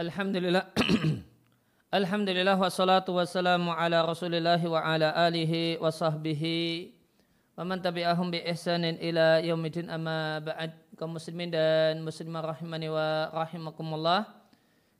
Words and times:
Alhamdulillah. 0.00 0.64
Alhamdulillah 2.00 2.56
wassalatu 2.56 3.20
wassalamu 3.20 3.68
ala 3.68 4.00
rasulillahi 4.08 4.64
wa 4.64 4.80
ala 4.80 5.12
alihi 5.12 5.76
wa 5.76 5.92
sahbihi 5.92 6.88
wa 7.52 7.68
man 7.68 7.84
tabi'ahum 7.84 8.32
bi 8.32 8.40
ihsanin 8.48 8.96
ila 8.96 9.44
yaumidin 9.44 9.92
amma 9.92 10.40
ba'd. 10.40 10.72
Kaum 10.96 11.20
muslimin 11.20 11.52
dan 11.52 12.00
muslimah 12.00 12.48
rahimani 12.48 12.88
wa 12.88 13.28
rahimakumullah. 13.44 14.24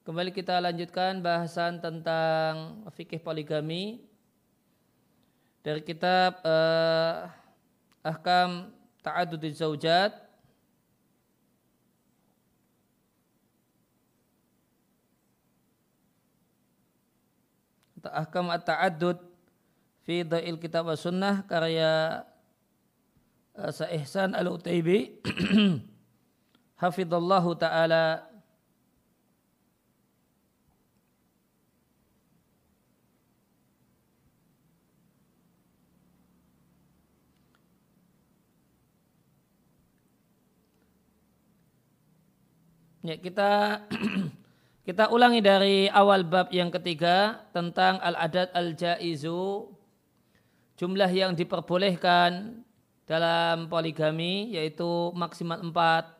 Kembali 0.05 0.37
kita 0.37 0.61
lanjutkan 0.61 1.25
bahasan 1.25 1.81
tentang 1.81 2.85
fikih 2.93 3.25
poligami 3.25 4.05
dari 5.65 5.81
kitab 5.81 6.45
uh, 6.45 7.25
Ahkam 8.05 8.69
Ta'adud 9.01 9.41
Zaujat 9.49 10.13
Ahkam 18.09 18.49
At-Ta'addud 18.49 19.21
fi 20.05 20.25
Da'il 20.25 20.57
Kitab 20.57 20.89
Sunnah 20.97 21.45
karya 21.45 22.25
uh, 23.59 23.71
Sa'ihsan 23.71 24.33
Al-Utaibi. 24.33 25.21
Hafidhallahu 26.83 27.61
Ta'ala. 27.61 28.31
Ya, 43.01 43.17
kita 43.17 43.81
kita 44.91 45.07
ulangi 45.07 45.39
dari 45.39 45.87
awal 45.87 46.27
bab 46.27 46.51
yang 46.51 46.67
ketiga 46.67 47.47
tentang 47.55 48.03
al-adat 48.03 48.51
al-jaizu 48.51 49.71
jumlah 50.75 51.07
yang 51.07 51.39
diperbolehkan 51.39 52.59
dalam 53.07 53.71
poligami 53.71 54.51
yaitu 54.51 55.15
maksimal 55.15 55.63
empat. 55.63 56.11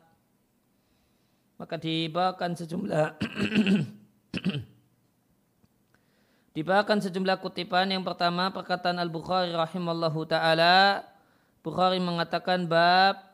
Maka 1.59 1.75
dibawakan 1.83 2.55
sejumlah 2.55 3.19
dibawakan 6.55 7.03
sejumlah 7.03 7.43
kutipan. 7.43 7.91
Yang 7.91 8.07
pertama 8.07 8.55
perkataan 8.55 9.03
Al-Bukhari 9.03 9.51
rahimallahu 9.51 10.23
taala. 10.31 11.03
Bukhari 11.59 11.99
mengatakan 11.99 12.71
bab 12.71 13.30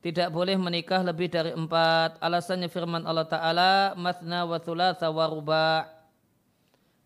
tidak 0.00 0.32
boleh 0.32 0.56
menikah 0.56 1.04
lebih 1.04 1.28
dari 1.28 1.52
empat. 1.52 2.16
Alasannya 2.24 2.72
firman 2.72 3.04
Allah 3.04 3.28
Ta'ala, 3.28 3.72
Mathna 3.96 4.48
wa 4.48 4.56
thulatha 4.56 5.12
wa 5.12 5.24
ruba' 5.28 5.84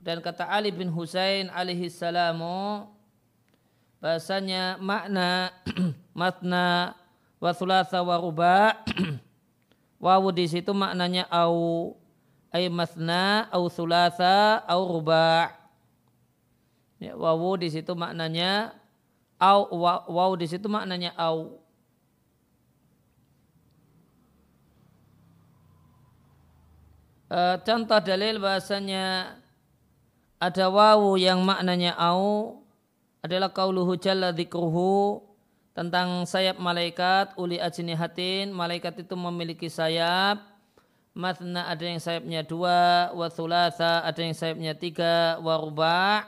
Dan 0.04 0.20
kata 0.20 0.44
Ali 0.46 0.68
bin 0.68 0.92
Husain 0.92 1.48
alaihi 1.48 1.88
salamu, 1.88 2.86
bahasanya 4.04 4.76
makna 4.76 5.48
Mathna 6.20 6.92
wa 7.40 7.50
thulatha 7.56 8.04
wa 8.04 8.20
ruba' 8.20 8.84
Wawu 10.04 10.36
di 10.36 10.44
situ 10.44 10.76
maknanya 10.76 11.24
au. 11.32 11.96
Ay 12.54 12.68
mathna 12.70 13.50
au 13.50 13.66
thulatha 13.66 14.62
au 14.68 14.86
ruba' 14.86 15.64
ya, 17.02 17.18
wawu 17.18 17.58
di 17.58 17.66
situ 17.72 17.92
maknanya 17.98 18.72
au 19.42 19.66
wawu 20.06 20.38
di 20.38 20.46
situ 20.46 20.70
maknanya 20.70 21.10
au 21.18 21.63
e, 27.34 27.40
contoh 27.66 27.98
dalil 27.98 28.38
bahasanya 28.38 29.34
ada 30.38 30.66
wawu 30.70 31.18
yang 31.18 31.42
maknanya 31.42 31.98
au 31.98 32.62
adalah 33.24 33.50
kauluhu 33.50 33.98
jalla 33.98 34.30
dzikruhu 34.30 35.24
tentang 35.74 36.22
sayap 36.28 36.60
malaikat 36.62 37.34
uli 37.34 37.58
ajnihatin. 37.58 38.54
Malaikat 38.54 39.02
itu 39.02 39.16
memiliki 39.18 39.66
sayap. 39.66 40.38
Matna 41.14 41.70
ada 41.70 41.84
yang 41.86 42.02
sayapnya 42.02 42.42
dua 42.42 43.14
wa 43.14 43.30
thulatha 43.30 44.02
ada 44.02 44.18
yang 44.18 44.34
sayapnya 44.34 44.74
tiga 44.74 45.38
wa 45.38 45.62
ruba 45.62 46.26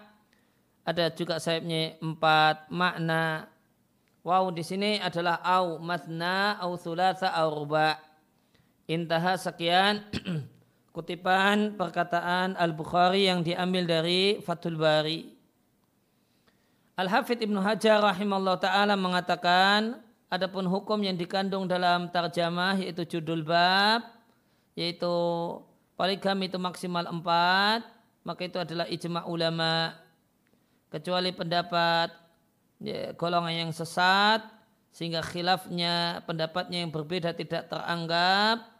ada 0.87 1.11
juga 1.11 1.43
sayapnya 1.43 1.99
empat. 1.99 2.71
Makna 2.71 3.51
wawu 4.23 4.55
di 4.55 4.63
sini 4.63 5.03
adalah 5.03 5.43
au 5.43 5.83
matna 5.83 6.55
au 6.63 6.79
thulatha 6.79 7.35
au 7.35 7.67
ruba. 7.67 7.99
Intaha 8.87 9.35
sekian 9.35 10.07
kutipan 10.97 11.77
perkataan 11.77 12.57
Al-Bukhari 12.57 13.29
yang 13.29 13.45
diambil 13.45 13.85
dari 13.85 14.41
Fathul 14.41 14.81
Bari. 14.81 15.29
Al-Hafidh 16.97 17.45
Ibnu 17.45 17.61
Hajar 17.61 18.01
rahimahullah 18.01 18.57
ta'ala 18.57 18.97
mengatakan 18.97 20.01
adapun 20.33 20.65
hukum 20.65 20.97
yang 21.05 21.13
dikandung 21.13 21.69
dalam 21.69 22.09
tarjamah 22.09 22.81
yaitu 22.81 23.05
judul 23.05 23.45
bab 23.45 24.09
yaitu 24.73 25.13
poligami 26.01 26.49
itu 26.49 26.57
maksimal 26.57 27.05
empat 27.05 27.85
maka 28.25 28.49
itu 28.49 28.57
adalah 28.57 28.89
ijma 28.89 29.29
ulama 29.29 29.93
kecuali 30.89 31.29
pendapat 31.37 32.09
ya, 32.81 33.13
golongan 33.21 33.69
yang 33.69 33.73
sesat 33.77 34.41
sehingga 34.89 35.21
khilafnya 35.21 36.25
pendapatnya 36.25 36.81
yang 36.81 36.89
berbeda 36.89 37.37
tidak 37.37 37.69
teranggap 37.69 38.76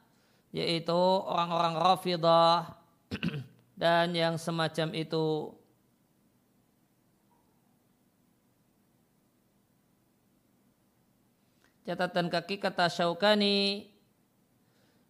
yaitu 0.57 0.97
orang-orang 1.29 1.77
Rafidah 1.77 2.81
dan 3.81 4.17
yang 4.17 4.41
semacam 4.41 4.89
itu. 4.97 5.53
Catatan 11.85 12.33
kaki 12.33 12.57
kata 12.57 12.89
Syaukani 12.89 13.93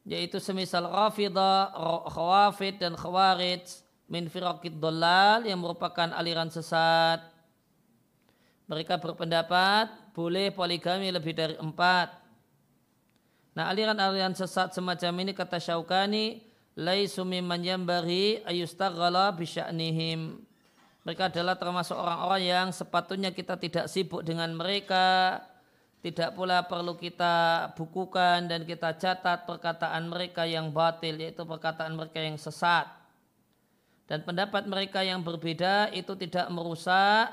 yaitu 0.02 0.42
semisal 0.42 0.90
Rafidah, 0.90 1.70
Khawafid 2.10 2.82
dan 2.82 2.98
Khawarij 2.98 3.86
min 4.10 4.26
firaqid 4.26 4.82
dolal 4.82 5.46
yang 5.46 5.62
merupakan 5.62 6.10
aliran 6.10 6.50
sesat. 6.50 7.22
Mereka 8.66 8.98
berpendapat 8.98 10.10
boleh 10.10 10.50
poligami 10.50 11.14
lebih 11.14 11.38
dari 11.38 11.54
empat 11.54 12.25
Nah 13.56 13.72
aliran-aliran 13.72 14.36
sesat 14.36 14.76
semacam 14.76 15.24
ini 15.24 15.32
kata 15.32 15.56
Syaukani 15.56 16.44
laisu 16.76 17.24
mimman 17.24 17.64
yambari 17.64 18.44
ayustaghala 18.44 19.32
bisya'nihim. 19.32 20.44
Mereka 21.08 21.32
adalah 21.32 21.56
termasuk 21.56 21.96
orang-orang 21.96 22.42
yang 22.44 22.68
sepatutnya 22.68 23.32
kita 23.32 23.56
tidak 23.56 23.88
sibuk 23.88 24.20
dengan 24.20 24.52
mereka, 24.52 25.40
tidak 26.04 26.36
pula 26.36 26.68
perlu 26.68 27.00
kita 27.00 27.72
bukukan 27.78 28.44
dan 28.44 28.68
kita 28.68 28.92
catat 29.00 29.48
perkataan 29.48 30.04
mereka 30.10 30.44
yang 30.44 30.68
batil, 30.68 31.16
yaitu 31.16 31.46
perkataan 31.46 31.96
mereka 31.96 32.20
yang 32.20 32.36
sesat. 32.36 32.90
Dan 34.04 34.26
pendapat 34.26 34.68
mereka 34.68 35.00
yang 35.00 35.24
berbeda 35.24 35.94
itu 35.96 36.12
tidak 36.18 36.50
merusak 36.52 37.32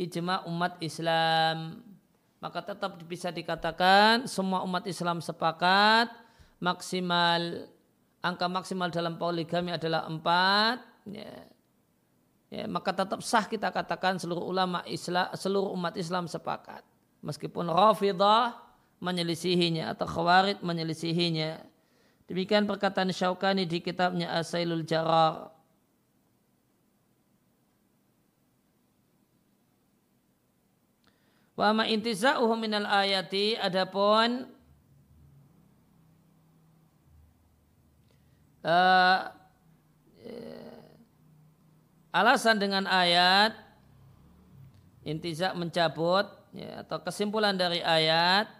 ijma 0.00 0.42
umat 0.50 0.80
Islam 0.82 1.78
maka 2.44 2.60
tetap 2.60 3.00
bisa 3.08 3.32
dikatakan 3.32 4.28
semua 4.28 4.60
umat 4.68 4.84
Islam 4.84 5.24
sepakat 5.24 6.12
maksimal 6.60 7.72
angka 8.20 8.52
maksimal 8.52 8.92
dalam 8.92 9.16
poligami 9.16 9.72
adalah 9.72 10.04
empat 10.04 10.84
ya, 11.08 11.32
ya, 12.52 12.64
maka 12.68 12.92
tetap 12.92 13.24
sah 13.24 13.48
kita 13.48 13.72
katakan 13.72 14.20
seluruh 14.20 14.44
ulama 14.44 14.84
Islam 14.84 15.32
seluruh 15.32 15.72
umat 15.72 15.96
Islam 15.96 16.28
sepakat. 16.28 16.84
Meskipun 17.24 17.72
Rafidah 17.72 18.52
menyelisihinya 19.00 19.96
atau 19.96 20.04
Khawarid 20.04 20.60
menyelisihinya. 20.60 21.64
Demikian 22.28 22.68
perkataan 22.68 23.08
Syaukani 23.12 23.64
di 23.64 23.80
kitabnya 23.80 24.36
Asailul 24.36 24.84
Jarar 24.84 25.53
Wa 31.54 31.70
ma 31.70 31.86
intiza'uhu 31.86 32.54
minal 32.58 32.82
ayati 32.82 33.54
adapun 33.54 34.50
uh, 38.66 39.30
alasan 42.10 42.58
dengan 42.58 42.90
ayat 42.90 43.54
intiza 45.06 45.54
mencabut 45.54 46.26
ya, 46.54 46.82
atau 46.82 46.98
kesimpulan 47.06 47.54
dari 47.54 47.82
ayat 47.82 48.50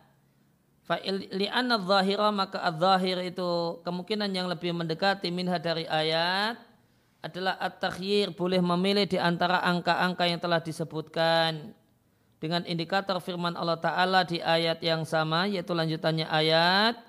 li'anna 1.32 1.80
zahira 1.80 2.28
maka 2.28 2.60
az-zahir 2.60 3.24
itu 3.24 3.80
kemungkinan 3.82 4.28
yang 4.30 4.46
lebih 4.46 4.70
mendekati 4.76 5.32
minha 5.32 5.56
dari 5.56 5.88
ayat 5.88 6.60
adalah 7.24 7.56
at-takhyir 7.56 8.36
boleh 8.36 8.60
memilih 8.60 9.08
di 9.08 9.16
antara 9.16 9.64
angka-angka 9.64 10.28
yang 10.28 10.38
telah 10.38 10.60
disebutkan 10.60 11.72
dengan 12.44 12.60
indikator 12.68 13.16
firman 13.24 13.56
Allah 13.56 13.80
Ta'ala 13.80 14.20
di 14.28 14.36
ayat 14.36 14.84
yang 14.84 15.08
sama 15.08 15.48
yaitu 15.48 15.72
lanjutannya 15.72 16.28
ayat 16.28 17.00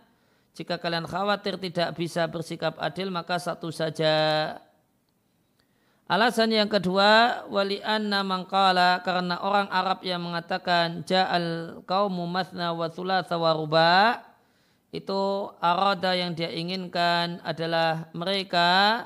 Jika 0.55 0.79
kalian 0.79 1.03
khawatir 1.03 1.59
tidak 1.59 1.99
bisa 1.99 2.23
bersikap 2.31 2.79
adil 2.79 3.11
maka 3.11 3.35
satu 3.35 3.67
saja. 3.75 4.55
Alasan 6.07 6.55
yang 6.55 6.71
kedua 6.71 7.43
wali 7.51 7.83
anna 7.83 8.23
mangkala 8.23 9.03
karena 9.03 9.35
orang 9.43 9.67
Arab 9.67 9.99
yang 10.07 10.23
mengatakan 10.23 11.03
ja'al 11.03 11.83
kaumu 11.83 12.23
mathna 12.23 12.71
wa 12.71 12.87
thulatha 12.87 13.35
wa 13.35 13.51
itu 14.95 15.51
arada 15.59 16.15
yang 16.15 16.31
dia 16.31 16.47
inginkan 16.55 17.43
adalah 17.43 18.07
mereka 18.15 19.03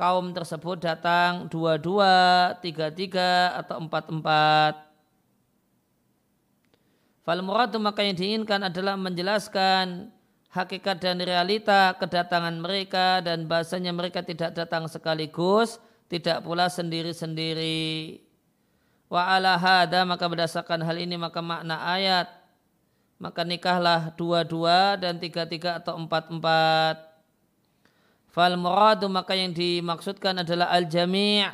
kaum 0.00 0.32
tersebut 0.32 0.80
datang 0.80 1.52
dua-dua, 1.52 2.56
tiga-tiga 2.64 3.52
atau 3.60 3.84
empat-empat. 3.84 4.91
Fal 7.22 7.38
muradu 7.38 7.78
maka 7.78 8.02
yang 8.02 8.18
diinginkan 8.18 8.66
adalah 8.66 8.98
menjelaskan 8.98 10.10
hakikat 10.50 10.98
dan 10.98 11.22
realita 11.22 11.94
kedatangan 11.94 12.58
mereka 12.58 13.22
dan 13.22 13.46
bahasanya 13.46 13.94
mereka 13.94 14.26
tidak 14.26 14.52
datang 14.58 14.90
sekaligus 14.90 15.78
tidak 16.10 16.44
pula 16.44 16.68
sendiri-sendiri. 16.68 18.20
Wa 19.06 19.38
ala 19.38 19.54
hada 19.54 20.02
maka 20.04 20.26
berdasarkan 20.28 20.82
hal 20.84 20.98
ini 20.98 21.16
maka 21.16 21.38
makna 21.38 21.78
ayat 21.88 22.28
maka 23.22 23.46
nikahlah 23.46 24.10
dua-dua 24.18 24.98
dan 24.98 25.22
tiga-tiga 25.22 25.78
atau 25.78 25.94
empat-empat. 25.94 27.00
Fal 28.34 28.58
muradu 28.58 29.06
maka 29.06 29.38
yang 29.38 29.54
dimaksudkan 29.54 30.42
adalah 30.42 30.74
al-jami' 30.74 31.46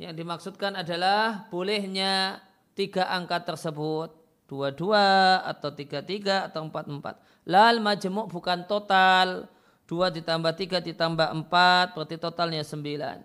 yang 0.00 0.16
dimaksudkan 0.16 0.72
adalah 0.72 1.46
bolehnya 1.52 2.40
tiga 2.72 3.06
angka 3.12 3.44
tersebut 3.44 4.21
dua-dua 4.46 5.40
atau 5.46 5.72
tiga-tiga 5.72 6.48
atau 6.50 6.66
empat-empat. 6.68 7.18
Lal 7.48 7.82
majemuk 7.82 8.30
bukan 8.30 8.64
total 8.68 9.48
Dua 9.92 10.08
ditambah 10.08 10.56
tiga 10.56 10.80
ditambah 10.80 11.28
empat 11.36 11.92
berarti 11.92 12.16
totalnya 12.16 12.64
sembilan. 12.64 13.20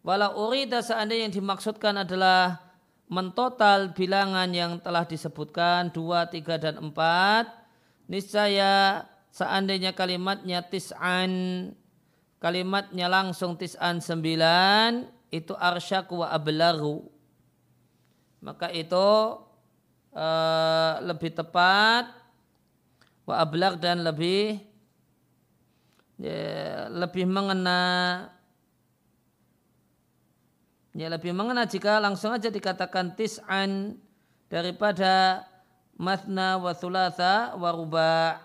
Walau 0.00 0.48
urida 0.48 0.80
seandainya 0.80 1.28
yang 1.28 1.34
dimaksudkan 1.44 2.08
adalah 2.08 2.56
mentotal 3.12 3.92
bilangan 3.92 4.48
yang 4.56 4.80
telah 4.80 5.04
disebutkan 5.04 5.92
dua, 5.92 6.24
tiga, 6.32 6.56
dan 6.56 6.80
empat, 6.80 7.52
niscaya 8.08 9.04
seandainya 9.28 9.92
kalimatnya 9.92 10.64
tis'an, 10.64 11.72
kalimatnya 12.40 13.04
langsung 13.04 13.60
tis'an 13.60 14.00
sembilan, 14.00 15.04
itu 15.28 15.52
arsyak 15.52 16.08
wa 16.16 16.32
ablaru. 16.32 17.04
Maka 18.40 18.72
itu 18.72 19.36
uh, 20.14 21.02
lebih 21.02 21.34
tepat 21.34 22.08
wa 23.26 23.34
ablar 23.42 23.76
dan 23.76 24.06
lebih 24.06 24.62
ya, 26.22 26.86
lebih 26.88 27.26
mengena. 27.26 27.82
Ya 30.94 31.10
lebih 31.10 31.34
mengena 31.34 31.66
jika 31.66 31.98
langsung 31.98 32.30
aja 32.30 32.54
dikatakan 32.54 33.18
tis'an 33.18 33.98
daripada 34.46 35.42
mathna 35.98 36.54
wa 36.54 36.70
thulatha 36.70 37.58
wa 37.58 37.70
ruba' 37.74 38.38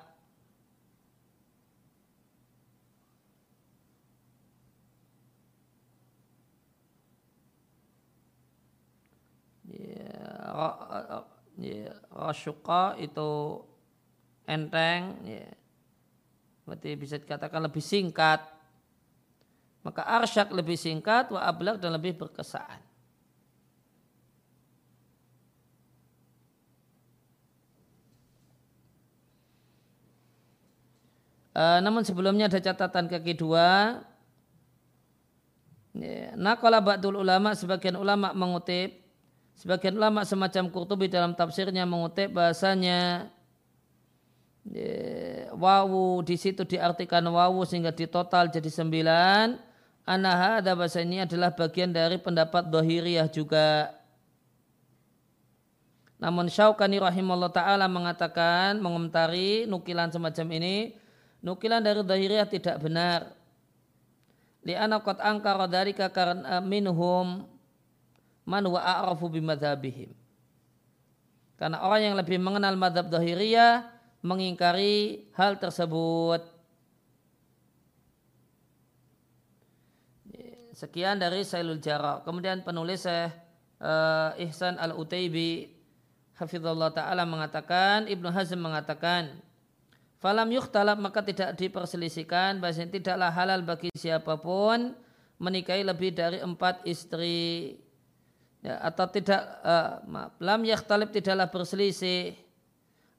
ya, 9.69 11.28
ya, 11.59 11.91
rasyuqa 12.15 12.95
itu 13.03 13.59
enteng 14.48 15.19
ya 15.27 15.45
berarti 16.69 16.93
bisa 16.93 17.17
dikatakan 17.17 17.65
lebih 17.65 17.81
singkat. 17.81 18.45
Maka 19.81 20.05
arsyak 20.05 20.53
lebih 20.53 20.77
singkat 20.77 21.34
wa 21.34 21.41
ablak 21.41 21.81
dan 21.81 21.95
lebih 21.95 22.13
berkesan. 22.13 22.77
Uh, 31.55 31.81
namun 31.81 32.05
sebelumnya 32.05 32.45
ada 32.48 32.62
catatan 32.62 33.10
kaki 33.10 33.34
dua. 33.34 34.00
Nakala 36.38 36.79
ba'dul 36.79 37.19
ulama, 37.19 37.51
sebagian 37.57 38.00
ulama 38.00 38.31
mengutip, 38.31 38.99
sebagian 39.60 40.00
ulama 40.00 40.24
semacam 40.24 40.72
Qurtubi 40.72 41.12
dalam 41.12 41.36
tafsirnya 41.36 41.84
mengutip 41.84 42.32
bahasanya 42.32 43.28
wawu 45.51 46.24
di 46.24 46.39
situ 46.39 46.63
diartikan 46.63 47.28
wawu 47.28 47.68
sehingga 47.68 47.92
ditotal 47.92 48.48
jadi 48.48 48.72
sembilan. 48.72 49.60
Anaha 50.10 50.58
ada 50.63 50.74
bahasa 50.74 51.06
ini 51.06 51.22
adalah 51.22 51.54
bagian 51.54 51.94
dari 51.94 52.18
pendapat 52.18 52.66
dohiriyah 52.72 53.30
juga. 53.30 53.94
Namun 56.18 56.50
Syaukani 56.50 56.98
rahimahullah 56.98 57.54
ta'ala 57.54 57.86
mengatakan, 57.86 58.82
mengomentari 58.82 59.70
nukilan 59.70 60.10
semacam 60.10 60.48
ini, 60.58 60.98
nukilan 61.46 61.80
dari 61.80 62.01
dohiriyah 62.01 62.50
tidak 62.50 62.82
benar. 62.82 63.38
Li'ana 64.66 64.98
qad 65.00 65.22
angkara 65.22 65.70
dhalika 65.70 66.10
karena 66.10 66.58
minhum 66.60 67.46
man 68.50 68.65
wa 68.65 68.82
a'rafu 68.82 69.29
bimadhabihim. 69.29 70.10
Karena 71.62 71.86
orang 71.86 72.01
yang 72.01 72.15
lebih 72.18 72.41
mengenal 72.41 72.74
madhab 72.74 73.13
dohiriyah, 73.13 73.86
mengingkari 74.25 75.29
hal 75.38 75.62
tersebut. 75.62 76.41
Sekian 80.74 81.20
dari 81.22 81.44
Sailul 81.44 81.84
Jara. 81.84 82.24
Kemudian 82.24 82.63
penulis 82.63 83.03
uh, 83.06 83.29
Ihsan 84.39 84.79
Al-Utaibi 84.79 85.75
Hafizullah 86.39 86.96
Ta'ala 86.96 87.27
mengatakan, 87.27 88.08
Ibnu 88.08 88.32
Hazm 88.32 88.63
mengatakan, 88.63 89.44
Falam 90.20 90.51
yukhtalab 90.51 91.00
maka 91.00 91.24
tidak 91.24 91.56
diperselisihkan 91.56 92.60
bahasanya 92.60 92.91
tidaklah 92.91 93.32
halal 93.32 93.63
bagi 93.63 93.88
siapa 93.96 94.36
pun 94.36 94.91
menikahi 95.39 95.79
lebih 95.88 96.12
dari 96.12 96.44
empat 96.44 96.84
istri 96.84 97.79
ya, 98.63 98.80
atau 98.84 99.06
tidak 99.10 99.42
uh, 99.63 100.01
maaf, 100.08 100.34
lam 100.39 100.62
yakhtalib 100.66 101.10
tidaklah 101.13 101.48
berselisih 101.48 102.36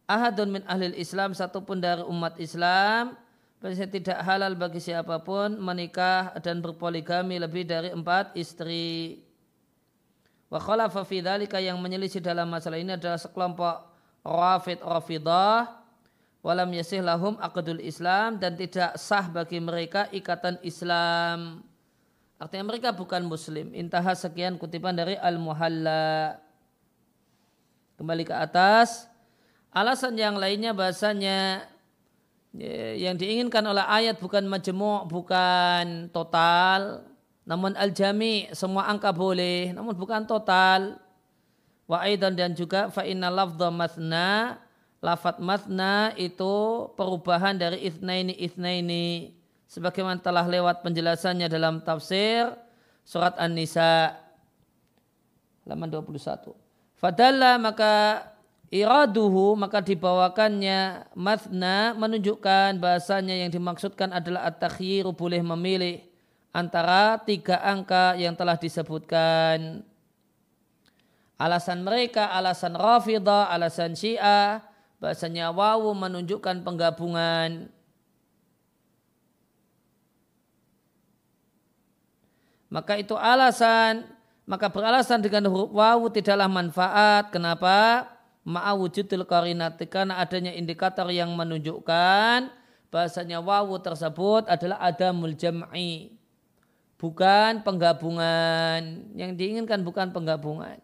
ahadun 0.08 0.60
min 0.60 0.62
ahli 0.66 0.92
Islam 0.98 1.32
satupun 1.32 1.78
dari 1.78 2.02
umat 2.04 2.36
Islam 2.36 3.16
Bahasanya 3.60 3.92
tidak 3.92 4.18
halal 4.24 4.56
bagi 4.56 4.80
siapa 4.80 5.20
pun 5.20 5.60
menikah 5.60 6.32
dan 6.40 6.64
berpoligami 6.64 7.36
lebih 7.36 7.68
dari 7.68 7.92
empat 7.92 8.32
istri. 8.32 9.20
Wa 10.48 10.56
khalafa 10.56 11.04
fi 11.04 11.20
yang 11.60 11.76
menyelisih 11.76 12.24
dalam 12.24 12.48
masalah 12.48 12.80
ini 12.80 12.96
adalah 12.96 13.20
sekelompok 13.20 13.76
rafid 14.24 14.80
rafidah 14.80 15.76
walam 16.40 16.72
yasih 16.72 17.04
lahum 17.04 17.36
aqdul 17.36 17.84
Islam 17.84 18.40
dan 18.40 18.56
tidak 18.56 18.96
sah 18.96 19.28
bagi 19.28 19.60
mereka 19.60 20.08
ikatan 20.08 20.56
Islam. 20.64 21.60
Artinya 22.40 22.72
mereka 22.72 22.96
bukan 22.96 23.28
muslim. 23.28 23.76
Intaha 23.76 24.16
sekian 24.16 24.56
kutipan 24.56 24.96
dari 24.96 25.12
Al-Muhalla. 25.20 26.40
Kembali 28.00 28.24
ke 28.24 28.32
atas. 28.32 29.04
Alasan 29.68 30.16
yang 30.16 30.40
lainnya 30.40 30.72
bahasanya 30.72 31.68
ya, 32.56 32.96
yang 32.96 33.20
diinginkan 33.20 33.60
oleh 33.62 33.84
ayat 33.84 34.16
bukan 34.18 34.48
majmuk, 34.48 35.06
bukan 35.12 36.08
total, 36.10 37.04
namun 37.46 37.76
al-jami 37.78 38.50
semua 38.56 38.90
angka 38.90 39.14
boleh, 39.14 39.70
namun 39.76 39.94
bukan 39.94 40.26
total. 40.26 40.98
Wa 41.86 42.02
aidan 42.06 42.34
dan 42.34 42.56
juga 42.56 42.90
fa 42.90 43.06
inna 43.06 43.30
lafdha 43.30 43.70
lafat 45.00 45.40
mathna 45.40 46.12
itu 46.14 46.86
perubahan 46.94 47.56
dari 47.56 47.88
ithnaini 47.88 48.36
ithnaini 48.36 49.32
sebagaimana 49.70 50.18
telah 50.18 50.42
lewat 50.50 50.82
penjelasannya 50.82 51.46
dalam 51.46 51.78
tafsir 51.78 52.50
surat 53.06 53.38
An-Nisa 53.38 54.18
halaman 55.62 55.86
21. 55.86 56.50
Fadalla 56.98 57.54
maka 57.62 58.26
iraduhu 58.66 59.54
maka 59.54 59.78
dibawakannya 59.78 61.06
mathna 61.14 61.94
menunjukkan 61.94 62.82
bahasanya 62.82 63.46
yang 63.46 63.50
dimaksudkan 63.54 64.10
adalah 64.10 64.50
at-takhyiru 64.50 65.14
boleh 65.14 65.38
memilih 65.38 66.02
antara 66.50 67.22
tiga 67.22 67.62
angka 67.62 68.18
yang 68.18 68.34
telah 68.34 68.58
disebutkan 68.58 69.86
alasan 71.38 71.86
mereka 71.86 72.26
alasan 72.34 72.74
rafidah 72.74 73.46
alasan 73.54 73.94
syiah 73.94 74.66
bahasanya 74.98 75.54
wawu 75.54 75.94
menunjukkan 75.94 76.66
penggabungan 76.66 77.70
maka 82.70 82.96
itu 82.96 83.18
alasan. 83.18 84.06
Maka 84.46 84.66
beralasan 84.66 85.22
dengan 85.22 85.46
huruf 85.46 85.70
wawu 85.70 86.10
tidaklah 86.10 86.50
manfaat. 86.50 87.30
Kenapa? 87.30 88.06
Ma'awujudul 88.42 89.28
karinati 89.28 89.86
karena 89.86 90.18
adanya 90.18 90.50
indikator 90.50 91.06
yang 91.12 91.30
menunjukkan 91.36 92.50
bahasanya 92.90 93.38
wawu 93.38 93.78
tersebut 93.78 94.50
adalah 94.50 94.82
adamul 94.82 95.34
jam'i. 95.38 96.14
Bukan 96.98 97.62
penggabungan. 97.62 99.12
Yang 99.14 99.30
diinginkan 99.38 99.86
bukan 99.86 100.10
penggabungan. 100.10 100.82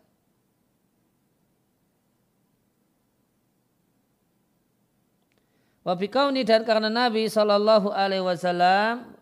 Wabikauni 5.87 6.43
dan 6.43 6.67
karena 6.67 6.91
Nabi 6.91 7.31
Shallallahu 7.31 7.95
Alaihi 7.95 8.23
Wasallam 8.23 9.15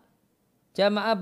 jamaah 0.73 1.13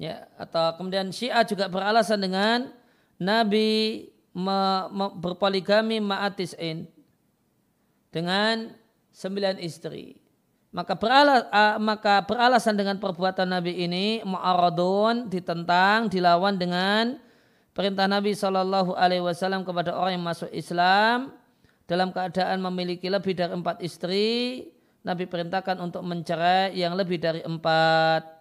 ya 0.00 0.24
atau 0.40 0.80
kemudian 0.80 1.12
Syiah 1.12 1.44
juga 1.44 1.68
beralasan 1.68 2.24
dengan 2.24 2.72
Nabi 3.20 4.08
me, 4.32 4.88
me, 4.88 5.06
berpoligami 5.20 6.00
ma'atis'in 6.00 6.88
dengan 8.08 8.72
sembilan 9.12 9.60
istri. 9.60 10.16
Maka, 10.70 10.94
beralas, 10.94 11.50
uh, 11.50 11.82
maka 11.82 12.22
beralasan 12.22 12.78
dengan 12.78 12.96
perbuatan 13.02 13.44
Nabi 13.44 13.84
ini 13.84 14.22
mu'aradun 14.22 15.26
ditentang, 15.26 16.06
dilawan 16.06 16.54
dengan 16.54 17.18
perintah 17.74 18.06
Nabi 18.06 18.38
Shallallahu 18.38 18.94
Alaihi 18.94 19.20
Wasallam 19.20 19.66
kepada 19.66 19.98
orang 19.98 20.16
yang 20.16 20.24
masuk 20.24 20.46
Islam 20.54 21.34
dalam 21.90 22.14
keadaan 22.14 22.62
memiliki 22.62 23.10
lebih 23.10 23.34
dari 23.34 23.50
empat 23.50 23.82
istri, 23.82 24.62
Nabi 25.02 25.26
perintahkan 25.26 25.82
untuk 25.82 26.06
mencerai 26.06 26.70
yang 26.78 26.94
lebih 26.94 27.18
dari 27.18 27.42
empat. 27.42 28.39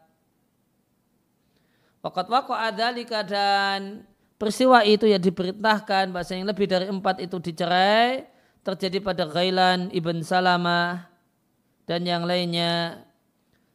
Wakat 1.99 2.31
wako 2.31 2.55
adalika 2.55 3.27
dan 3.27 4.07
peristiwa 4.39 4.87
itu 4.87 5.03
yang 5.03 5.19
diperintahkan 5.19 6.15
bahasa 6.15 6.39
yang 6.39 6.47
lebih 6.47 6.63
dari 6.63 6.87
empat 6.87 7.19
itu 7.19 7.43
dicerai 7.43 8.23
terjadi 8.63 9.03
pada 9.03 9.27
Ghailan 9.27 9.91
ibn 9.91 10.23
Salamah 10.23 11.11
dan 11.83 12.07
yang 12.07 12.23
lainnya. 12.23 13.03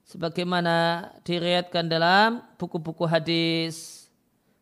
Sebagaimana 0.04 1.08
diriatkan 1.24 1.88
dalam 1.88 2.44
buku-buku 2.60 3.08
hadis 3.08 4.04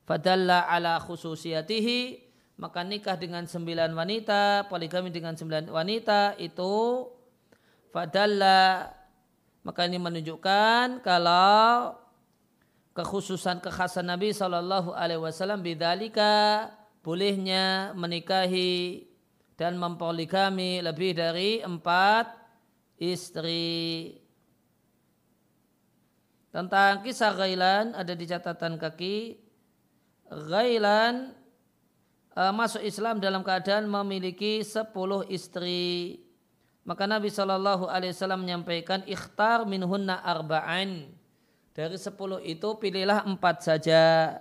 fadalla 0.06 0.70
ala 0.70 1.02
khususiyatihi 1.02 2.30
maka 2.62 2.86
nikah 2.86 3.18
dengan 3.18 3.42
sembilan 3.50 3.90
wanita 3.90 4.70
poligami 4.70 5.10
dengan 5.10 5.34
sembilan 5.34 5.66
wanita 5.66 6.38
itu 6.38 7.06
fadalla 7.90 8.86
maka 9.66 9.80
ini 9.86 9.98
menunjukkan 9.98 11.02
kalau 11.02 11.90
kekhususan 12.92 13.64
kekhasan 13.64 14.08
Nabi 14.08 14.36
Shallallahu 14.36 14.92
Alaihi 14.92 15.20
Wasallam 15.20 15.64
bidalika 15.64 16.68
bolehnya 17.00 17.96
menikahi 17.96 19.08
dan 19.56 19.80
mempoligami 19.80 20.84
lebih 20.84 21.16
dari 21.16 21.60
empat 21.64 22.28
istri. 23.00 24.16
Tentang 26.52 27.00
kisah 27.00 27.32
Ghailan 27.32 27.96
ada 27.96 28.12
di 28.12 28.28
catatan 28.28 28.76
kaki 28.76 29.40
Ghailan 30.28 31.32
uh, 32.36 32.52
masuk 32.52 32.84
Islam 32.84 33.20
dalam 33.20 33.40
keadaan 33.40 33.88
memiliki 33.88 34.60
sepuluh 34.60 35.24
istri. 35.32 36.20
Maka 36.82 37.06
Nabi 37.08 37.30
Shallallahu 37.30 37.88
Alaihi 37.88 38.12
Wasallam 38.12 38.44
menyampaikan 38.44 39.00
ikhtar 39.06 39.64
minhunna 39.64 40.18
arba'an. 40.18 41.21
Dari 41.72 41.96
sepuluh 41.96 42.36
itu 42.44 42.76
pilihlah 42.76 43.24
empat 43.24 43.64
saja. 43.64 44.36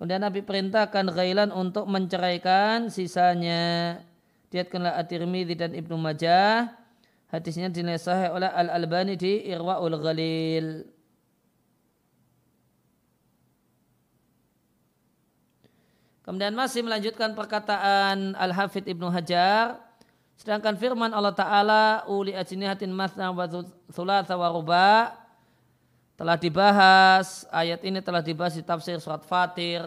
Kemudian 0.00 0.24
Nabi 0.24 0.40
perintahkan 0.40 1.12
Ghailan 1.12 1.52
untuk 1.52 1.84
menceraikan 1.84 2.88
sisanya. 2.88 4.00
Diatkanlah 4.48 4.96
At-Tirmidzi 4.96 5.54
dan 5.54 5.76
Ibnu 5.76 6.00
Majah. 6.00 6.72
Hadisnya 7.28 7.68
dinasahih 7.68 8.32
oleh 8.32 8.48
Al-Albani 8.48 9.20
di 9.20 9.44
Irwaul 9.52 9.96
Ghalil. 10.00 10.88
Kemudian 16.24 16.56
masih 16.56 16.80
melanjutkan 16.82 17.36
perkataan 17.36 18.32
Al-Hafidh 18.32 18.88
Ibnu 18.88 19.12
Hajar. 19.12 19.76
Sedangkan 20.40 20.74
firman 20.80 21.12
Allah 21.12 21.36
Ta'ala 21.36 21.84
uli 22.08 22.32
ajnihatin 22.32 22.90
masna 22.90 23.30
wa 23.30 23.44
thulatha 23.92 24.34
wa 24.34 24.48
ruba 24.50 25.21
telah 26.22 26.38
dibahas, 26.38 27.42
ayat 27.50 27.82
ini 27.82 27.98
telah 27.98 28.22
dibahas 28.22 28.54
di 28.54 28.62
tafsir 28.62 28.94
surat 29.02 29.26
Fatir. 29.26 29.82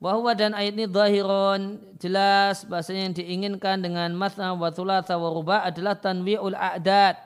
Bahwa 0.00 0.32
dan 0.32 0.56
ayat 0.56 0.72
ini 0.72 0.88
zahiron 0.88 1.76
jelas 2.00 2.64
bahasanya 2.64 3.12
yang 3.12 3.12
diinginkan 3.12 3.84
dengan 3.84 4.08
masna 4.16 4.56
wa 4.56 4.72
thulatha 4.72 5.20
wa 5.20 5.36
ruba 5.36 5.60
adalah 5.68 6.00
tanwi'ul 6.00 6.56
a'dad, 6.56 7.20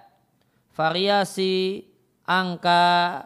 variasi 0.75 1.87
angka, 2.26 3.23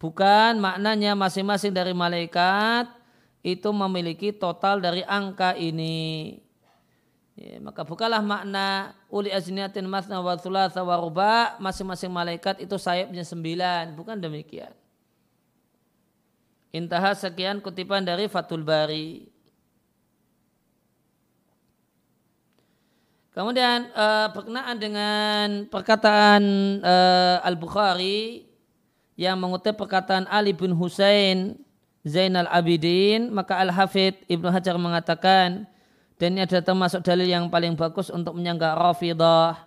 bukan 0.00 0.56
maknanya 0.56 1.12
masing-masing 1.12 1.76
dari 1.76 1.92
malaikat 1.92 2.88
itu 3.44 3.68
memiliki 3.76 4.32
total 4.32 4.80
dari 4.80 5.04
angka 5.04 5.52
ini. 5.52 6.40
Ya, 7.34 7.58
maka 7.58 7.82
bukalah 7.82 8.22
makna 8.22 8.94
uli 9.10 9.34
azniatin 9.34 9.90
masna 9.90 10.22
wa 10.22 10.38
thulatha 10.38 10.86
wa 10.86 10.94
ruba. 11.02 11.58
Masing-masing 11.58 12.10
malaikat 12.10 12.62
itu 12.62 12.78
sayapnya 12.78 13.26
sembilan. 13.26 13.98
Bukan 13.98 14.22
demikian. 14.22 14.70
Intaha 16.70 17.14
sekian 17.14 17.58
kutipan 17.58 18.06
dari 18.06 18.30
Fatul 18.30 18.62
Bari. 18.62 19.30
Kemudian 23.34 23.90
uh, 23.98 24.30
berkenaan 24.30 24.78
dengan 24.78 25.46
perkataan 25.66 26.42
uh, 26.86 27.42
Al-Bukhari 27.42 28.46
yang 29.18 29.42
mengutip 29.42 29.74
perkataan 29.74 30.30
Ali 30.30 30.54
bin 30.54 30.70
Husain 30.70 31.58
Zainal 32.06 32.46
Abidin, 32.46 33.34
maka 33.34 33.58
Al-Hafidh 33.58 34.22
Ibnu 34.30 34.54
Hajar 34.54 34.78
mengatakan, 34.78 35.66
dan 36.18 36.38
ini 36.38 36.46
adalah 36.46 36.62
termasuk 36.62 37.00
dalil 37.02 37.26
yang 37.26 37.50
paling 37.50 37.74
bagus 37.74 38.06
untuk 38.08 38.38
menyanggah 38.38 38.78
Rafidah. 38.78 39.66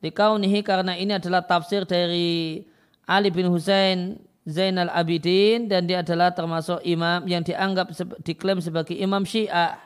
Dikaunihi 0.00 0.64
karena 0.64 0.96
ini 0.96 1.20
adalah 1.20 1.44
tafsir 1.44 1.84
dari 1.84 2.64
Ali 3.04 3.28
bin 3.28 3.52
Husain 3.52 4.16
Zainal 4.48 4.88
Abidin 4.88 5.68
dan 5.68 5.84
dia 5.84 6.00
adalah 6.00 6.32
termasuk 6.32 6.80
imam 6.80 7.28
yang 7.28 7.44
dianggap 7.44 7.92
diklaim 8.24 8.64
sebagai 8.64 8.96
imam 8.96 9.20
syiah 9.28 9.76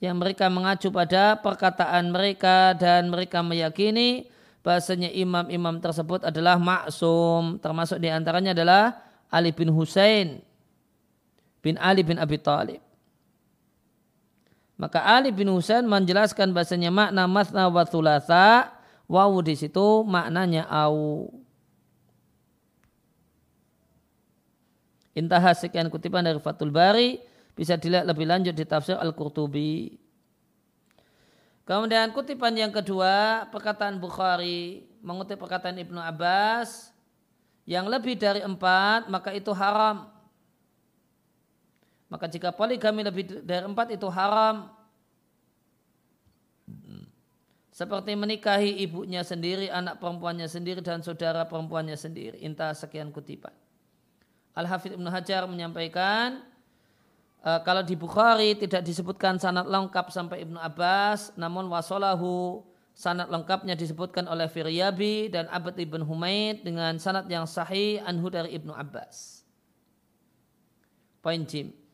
yang 0.00 0.16
mereka 0.16 0.48
mengacu 0.48 0.88
pada 0.88 1.36
perkataan 1.36 2.08
mereka 2.08 2.72
dan 2.76 3.12
mereka 3.12 3.44
meyakini 3.44 4.32
bahasanya 4.64 5.12
imam-imam 5.12 5.76
tersebut 5.84 6.24
adalah 6.24 6.56
maksum 6.56 7.60
termasuk 7.60 8.00
di 8.00 8.08
antaranya 8.08 8.56
adalah 8.56 8.96
Ali 9.28 9.52
bin 9.52 9.68
Husain 9.68 10.40
bin 11.60 11.76
Ali 11.76 12.00
bin 12.00 12.16
Abi 12.16 12.40
Talib. 12.40 12.85
Maka 14.76 15.00
Ali 15.00 15.32
bin 15.32 15.48
Husain 15.48 15.88
menjelaskan 15.88 16.52
bahasanya 16.52 16.92
makna 16.92 17.24
masna 17.24 17.64
wa 17.72 17.84
thulatha, 17.88 18.76
wawu 19.08 19.40
di 19.40 19.56
situ 19.56 20.04
maknanya 20.04 20.68
au. 20.68 21.32
Intah 25.16 25.40
sekian 25.56 25.88
kutipan 25.88 26.28
dari 26.28 26.36
Fatul 26.36 26.68
Bari, 26.68 27.16
bisa 27.56 27.80
dilihat 27.80 28.04
lebih 28.04 28.28
lanjut 28.28 28.52
di 28.52 28.68
tafsir 28.68 29.00
Al-Qurtubi. 29.00 29.96
Kemudian 31.64 32.12
kutipan 32.12 32.52
yang 32.52 32.68
kedua, 32.68 33.48
perkataan 33.48 33.96
Bukhari 33.96 34.84
mengutip 35.00 35.40
perkataan 35.40 35.80
Ibnu 35.80 35.96
Abbas, 35.96 36.92
yang 37.64 37.88
lebih 37.88 38.14
dari 38.20 38.44
empat 38.44 39.08
maka 39.08 39.32
itu 39.32 39.50
haram. 39.56 40.15
Maka 42.06 42.30
jika 42.30 42.54
poligami 42.54 43.02
lebih 43.02 43.42
dari 43.42 43.66
empat 43.66 43.90
itu 43.94 44.06
haram. 44.06 44.70
Seperti 47.76 48.16
menikahi 48.16 48.80
ibunya 48.88 49.20
sendiri, 49.20 49.68
anak 49.68 50.00
perempuannya 50.00 50.48
sendiri, 50.48 50.80
dan 50.80 51.04
saudara 51.04 51.44
perempuannya 51.44 51.92
sendiri. 51.92 52.40
Intah 52.40 52.72
sekian 52.72 53.12
kutipan. 53.12 53.52
Al-Hafidh 54.56 54.96
Ibn 54.96 55.12
Hajar 55.12 55.44
menyampaikan, 55.44 56.40
e, 57.44 57.50
kalau 57.68 57.84
di 57.84 57.92
Bukhari 57.92 58.56
tidak 58.56 58.80
disebutkan 58.80 59.36
sanad 59.36 59.68
lengkap 59.68 60.08
sampai 60.08 60.48
Ibnu 60.48 60.56
Abbas, 60.56 61.36
namun 61.36 61.68
wasolahu 61.68 62.64
sanad 62.96 63.28
lengkapnya 63.28 63.76
disebutkan 63.76 64.24
oleh 64.24 64.48
Firyabi 64.48 65.28
dan 65.28 65.44
Abad 65.52 65.76
ibn 65.76 66.00
Humaid 66.00 66.64
dengan 66.64 66.96
sanad 66.96 67.28
yang 67.28 67.44
sahih 67.44 68.00
anhu 68.08 68.32
dari 68.32 68.56
Ibnu 68.56 68.72
Abbas. 68.72 69.44
Poin 71.20 71.44
Jim. 71.44 71.85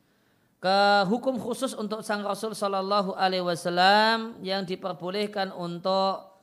Ke 0.63 1.03
hukum 1.11 1.35
khusus 1.35 1.75
untuk 1.75 2.07
sang 2.07 2.23
Rasul 2.23 2.55
Shallallahu 2.55 3.19
Alaihi 3.19 3.43
Wasallam 3.43 4.39
yang 4.39 4.63
diperbolehkan 4.63 5.51
untuk 5.51 6.39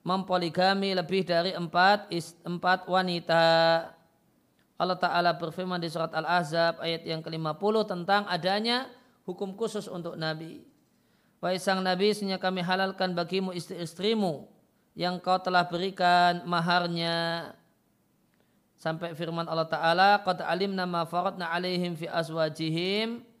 mempoligami 0.00 0.96
lebih 0.96 1.28
dari 1.28 1.52
empat, 1.52 2.08
empat 2.40 2.88
wanita. 2.88 3.44
Allah 4.80 4.96
Ta'ala 4.96 5.36
berfirman 5.36 5.76
di 5.76 5.92
surat 5.92 6.16
Al-Ahzab 6.16 6.80
ayat 6.80 7.04
yang 7.04 7.20
ke-50 7.20 7.74
tentang 7.84 8.24
adanya 8.32 8.88
hukum 9.28 9.52
khusus 9.52 9.92
untuk 9.92 10.16
Nabi. 10.16 10.64
Wahai 11.44 11.60
sang 11.60 11.84
Nabi, 11.84 12.16
sehingga 12.16 12.40
kami 12.40 12.64
halalkan 12.64 13.12
bagimu 13.12 13.52
istri-istrimu 13.52 14.48
yang 14.96 15.20
kau 15.20 15.36
telah 15.36 15.68
berikan 15.68 16.48
maharnya. 16.48 17.52
Sampai 18.80 19.12
firman 19.12 19.44
Allah 19.44 19.68
Ta'ala, 19.68 20.24
Qad 20.24 20.40
alimna 20.40 20.88
ma 20.88 21.04
faradna 21.04 21.52
alaihim 21.52 21.92
fi 21.92 22.08
azwajihim. 22.08 23.33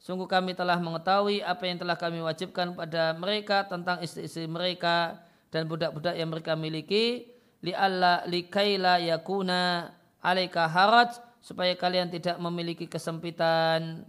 Sungguh 0.00 0.24
kami 0.24 0.56
telah 0.56 0.80
mengetahui 0.80 1.44
apa 1.44 1.68
yang 1.68 1.76
telah 1.76 1.92
kami 1.92 2.24
wajibkan 2.24 2.72
pada 2.72 3.12
mereka 3.20 3.68
tentang 3.68 4.00
istri-istri 4.00 4.48
mereka 4.48 5.20
dan 5.52 5.68
budak-budak 5.68 6.16
yang 6.16 6.32
mereka 6.32 6.56
miliki 6.56 7.28
li 7.60 7.76
alla 7.76 8.24
likaila 8.24 8.96
yakuna 8.96 9.92
alaika 10.24 10.64
haraj 10.64 11.20
supaya 11.44 11.76
kalian 11.76 12.08
tidak 12.08 12.40
memiliki 12.40 12.88
kesempitan 12.88 14.08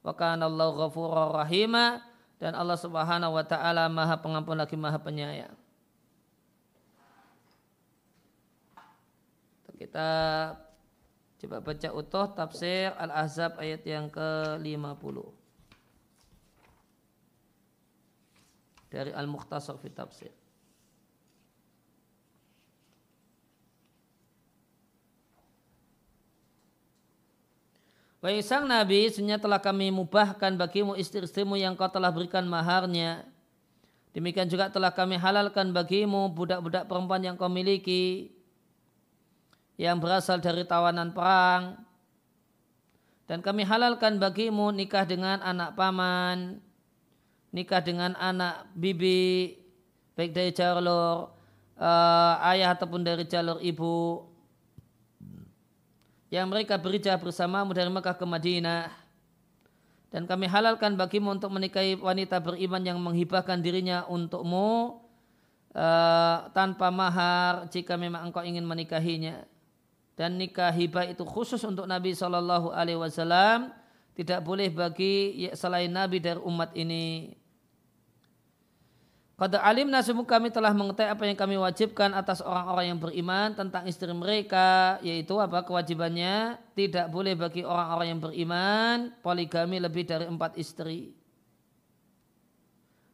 wa 0.00 0.16
kana 0.16 0.48
Allah 0.48 0.72
ghafurur 0.72 1.36
rahima 1.36 2.00
dan 2.40 2.56
Allah 2.56 2.80
Subhanahu 2.80 3.36
wa 3.36 3.44
taala 3.44 3.84
Maha 3.92 4.16
Pengampun 4.24 4.56
lagi 4.56 4.80
Maha 4.80 4.96
Penyayang. 4.96 5.52
Kita 9.78 10.10
coba 11.38 11.62
baca 11.62 11.88
utuh 11.94 12.26
tafsir 12.34 12.90
Al-Ahzab 12.98 13.62
ayat 13.62 13.82
yang 13.86 14.10
ke-50. 14.10 15.16
Dari 18.88 19.12
Al-Mukhtasar 19.14 19.78
fi 19.78 19.88
tafsir. 19.94 20.32
Wahai 28.18 28.42
sang 28.42 28.66
Nabi, 28.66 29.06
sebenarnya 29.06 29.38
telah 29.38 29.62
kami 29.62 29.94
mubahkan 29.94 30.58
bagimu 30.58 30.98
istri-istrimu 30.98 31.54
yang 31.54 31.78
kau 31.78 31.86
telah 31.86 32.10
berikan 32.10 32.42
maharnya. 32.50 33.22
Demikian 34.10 34.50
juga 34.50 34.66
telah 34.74 34.90
kami 34.90 35.14
halalkan 35.14 35.70
bagimu 35.70 36.26
budak-budak 36.34 36.90
perempuan 36.90 37.22
yang 37.22 37.38
kau 37.38 37.46
miliki 37.46 38.34
yang 39.78 40.02
berasal 40.02 40.42
dari 40.42 40.66
tawanan 40.66 41.14
perang. 41.14 41.78
Dan 43.30 43.40
kami 43.40 43.62
halalkan 43.62 44.18
bagimu 44.18 44.74
nikah 44.74 45.06
dengan 45.06 45.38
anak 45.40 45.78
paman, 45.78 46.58
nikah 47.54 47.78
dengan 47.78 48.18
anak 48.18 48.66
bibi, 48.74 49.54
baik 50.18 50.34
dari 50.34 50.50
jalur 50.50 51.30
uh, 51.78 52.34
ayah 52.50 52.74
ataupun 52.74 53.04
dari 53.06 53.28
jalur 53.28 53.60
ibu, 53.62 54.26
yang 56.28 56.48
mereka 56.50 56.80
berhijrah 56.80 57.20
bersamamu 57.20 57.70
dari 57.72 57.88
Mekah 57.88 58.16
ke 58.16 58.24
Madinah 58.24 58.90
dan 60.08 60.24
kami 60.24 60.48
halalkan 60.48 60.96
bagimu 60.96 61.36
untuk 61.36 61.52
menikahi 61.52 62.00
wanita 62.00 62.40
beriman 62.40 62.80
yang 62.80 62.96
menghibahkan 62.96 63.60
dirinya 63.60 64.08
untukmu 64.08 65.04
uh, 65.76 66.38
tanpa 66.56 66.88
mahar 66.88 67.68
jika 67.68 68.00
memang 68.00 68.28
engkau 68.28 68.40
ingin 68.40 68.64
menikahinya 68.64 69.44
dan 70.18 70.34
nikah 70.34 70.74
hibah 70.74 71.06
itu 71.06 71.22
khusus 71.22 71.62
untuk 71.62 71.86
Nabi 71.86 72.10
Shallallahu 72.10 72.74
Alaihi 72.74 72.98
Wasallam 72.98 73.70
tidak 74.18 74.42
boleh 74.42 74.66
bagi 74.66 75.46
selain 75.54 75.94
Nabi 75.94 76.18
dari 76.18 76.42
umat 76.42 76.74
ini. 76.74 77.38
Qad 79.38 79.54
alim 79.62 79.86
nasimu 79.86 80.26
kami 80.26 80.50
telah 80.50 80.74
mengetahui 80.74 81.14
apa 81.14 81.22
yang 81.22 81.38
kami 81.38 81.54
wajibkan 81.54 82.10
atas 82.10 82.42
orang-orang 82.42 82.90
yang 82.90 82.98
beriman 82.98 83.54
tentang 83.54 83.86
istri 83.86 84.10
mereka 84.10 84.98
yaitu 85.06 85.38
apa? 85.38 85.62
Kewajibannya 85.62 86.58
tidak 86.74 87.06
boleh 87.14 87.38
bagi 87.38 87.62
orang-orang 87.62 88.06
yang 88.10 88.18
beriman 88.18 88.96
poligami 89.22 89.78
lebih 89.78 90.02
dari 90.02 90.26
empat 90.26 90.58
istri. 90.58 91.14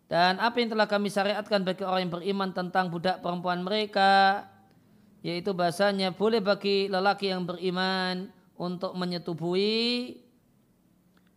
Dan 0.09 0.41
apa 0.41 0.57
yang 0.57 0.73
telah 0.73 0.89
kami 0.89 1.13
syariatkan 1.13 1.61
bagi 1.61 1.85
orang 1.85 2.09
yang 2.09 2.15
beriman 2.17 2.49
tentang 2.57 2.89
budak 2.89 3.21
perempuan 3.21 3.61
mereka 3.61 4.49
yaitu 5.25 5.57
bahasanya 5.57 6.13
boleh 6.13 6.45
bagi 6.45 6.93
lelaki 6.93 7.33
yang 7.33 7.49
beriman 7.49 8.29
untuk 8.61 8.93
menyetubui 8.93 10.21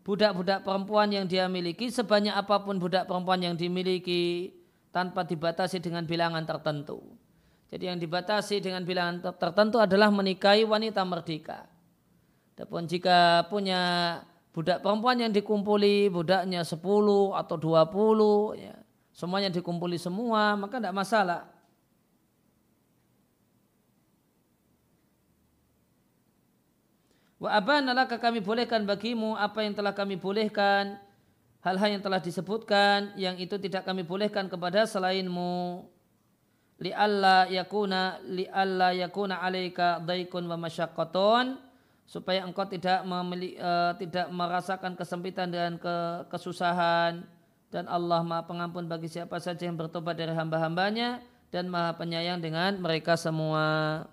budak-budak 0.04 0.68
perempuan 0.68 1.08
yang 1.08 1.24
dia 1.24 1.48
miliki 1.48 1.88
sebanyak 1.88 2.36
apa 2.36 2.68
pun 2.68 2.84
budak 2.84 3.08
perempuan 3.08 3.40
yang 3.40 3.56
dimiliki 3.56 4.52
tanpa 4.92 5.24
dibatasi 5.24 5.80
dengan 5.80 6.04
bilangan 6.04 6.44
tertentu. 6.44 7.00
Jadi 7.68 7.92
yang 7.92 8.00
dibatasi 8.00 8.64
dengan 8.64 8.84
bilangan 8.88 9.36
tertentu 9.36 9.80
adalah 9.80 10.08
menikahi 10.08 10.64
wanita 10.64 11.04
merdeka. 11.04 11.68
Adapun 12.56 12.88
jika 12.88 13.48
punya 13.52 14.24
budak 14.56 14.80
perempuan 14.80 15.20
yang 15.20 15.32
dikumpuli, 15.36 16.08
budaknya 16.08 16.64
10 16.64 16.80
atau 17.36 17.56
20, 17.60 18.56
ya, 18.56 18.74
semuanya 19.12 19.52
dikumpuli 19.52 20.00
semua, 20.00 20.56
maka 20.56 20.80
tidak 20.80 20.96
masalah. 20.96 21.57
Wa 27.38 27.54
abana 27.54 27.94
laka 27.94 28.18
kami 28.18 28.42
bolehkan 28.42 28.82
bagimu 28.90 29.38
apa 29.38 29.62
yang 29.62 29.78
telah 29.78 29.94
kami 29.94 30.18
bolehkan 30.18 30.98
hal-hal 31.62 31.90
yang 31.94 32.02
telah 32.02 32.18
disebutkan 32.18 33.14
yang 33.14 33.38
itu 33.38 33.62
tidak 33.62 33.86
kami 33.86 34.02
bolehkan 34.02 34.50
kepada 34.50 34.90
selainmu 34.90 35.86
li 36.82 36.90
alla 36.94 37.46
yakuna 37.46 38.22
li 38.26 38.50
alla 38.50 38.90
yakuna 38.94 39.42
alaika 39.42 40.02
daikun 40.02 40.50
wa 40.50 40.58
masyaqqatun 40.66 41.62
supaya 42.08 42.48
engkau 42.48 42.64
tidak 42.66 43.04
memiliki, 43.04 43.60
uh, 43.60 43.94
tidak 44.00 44.32
merasakan 44.32 44.96
kesempitan 44.96 45.52
dan 45.52 45.76
ke, 45.76 46.26
kesusahan 46.32 47.28
dan 47.68 47.84
Allah 47.92 48.24
Maha 48.24 48.48
Pengampun 48.48 48.88
bagi 48.88 49.12
siapa 49.12 49.44
saja 49.44 49.68
yang 49.68 49.76
bertobat 49.76 50.16
dari 50.16 50.32
hamba-hambanya 50.32 51.20
dan 51.52 51.68
Maha 51.68 52.00
Penyayang 52.00 52.40
dengan 52.40 52.80
mereka 52.80 53.20
semua. 53.20 54.08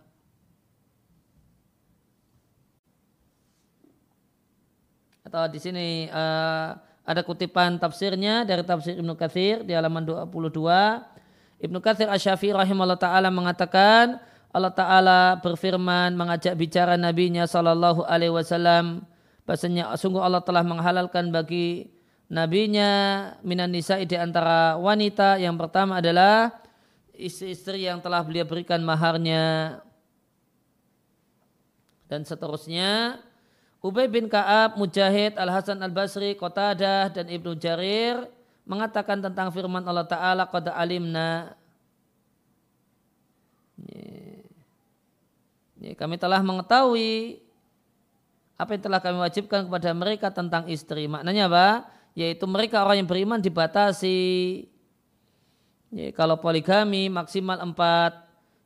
Atau 5.35 5.51
di 5.51 5.59
sini 5.59 6.07
uh, 6.15 6.79
ada 7.03 7.27
kutipan 7.27 7.75
tafsirnya 7.75 8.47
dari 8.47 8.63
tafsir 8.63 8.95
Ibnu 8.95 9.19
Katsir 9.19 9.67
di 9.67 9.75
halaman 9.75 10.07
22. 10.07 10.31
Ibnu 11.59 11.83
Katsir 11.83 12.07
Asy-Syafi'i 12.07 12.55
rahimahullah 12.55 12.95
taala 12.95 13.35
mengatakan 13.35 14.23
Allah 14.55 14.71
taala 14.71 15.43
berfirman 15.43 16.15
mengajak 16.15 16.55
bicara 16.55 16.95
nabinya 16.95 17.51
sallallahu 17.51 18.07
alaihi 18.07 18.31
wasallam 18.31 19.03
bahasanya 19.43 19.99
sungguh 19.99 20.23
Allah 20.23 20.39
telah 20.39 20.63
menghalalkan 20.63 21.35
bagi 21.35 21.91
nabinya 22.31 23.35
minan 23.43 23.75
nisa 23.75 23.99
di 24.07 24.15
antara 24.15 24.79
wanita 24.79 25.43
yang 25.43 25.59
pertama 25.59 25.99
adalah 25.99 26.55
istri-istri 27.11 27.91
yang 27.91 27.99
telah 27.99 28.23
beliau 28.23 28.47
berikan 28.47 28.79
maharnya 28.87 29.83
dan 32.07 32.23
seterusnya 32.23 33.19
Ubay 33.85 34.09
bin 34.09 34.33
Ka'ab, 34.33 34.81
Mujahid, 34.81 35.37
Al-Hasan 35.37 35.77
Al-Basri, 35.85 36.33
Qatadah, 36.41 37.13
dan 37.13 37.29
Ibnu 37.29 37.53
Jarir 37.61 38.25
mengatakan 38.65 39.21
tentang 39.21 39.53
firman 39.53 39.85
Allah 39.85 40.09
Ta'ala 40.09 40.49
Qad 40.49 40.73
alimna 40.73 41.53
ini, 45.77 45.93
kami 46.01 46.17
telah 46.17 46.41
mengetahui 46.41 47.45
apa 48.57 48.71
yang 48.73 48.83
telah 48.89 49.01
kami 49.05 49.19
wajibkan 49.21 49.69
kepada 49.69 49.91
mereka 49.93 50.33
tentang 50.33 50.65
istri. 50.71 51.05
Maknanya 51.05 51.45
apa? 51.53 51.85
Yaitu 52.17 52.49
mereka 52.49 52.81
orang 52.81 53.05
yang 53.05 53.11
beriman 53.11 53.43
dibatasi. 53.43 54.65
Ya, 55.93 56.09
kalau 56.17 56.41
poligami 56.41 57.13
maksimal 57.13 57.61
empat 57.61 58.17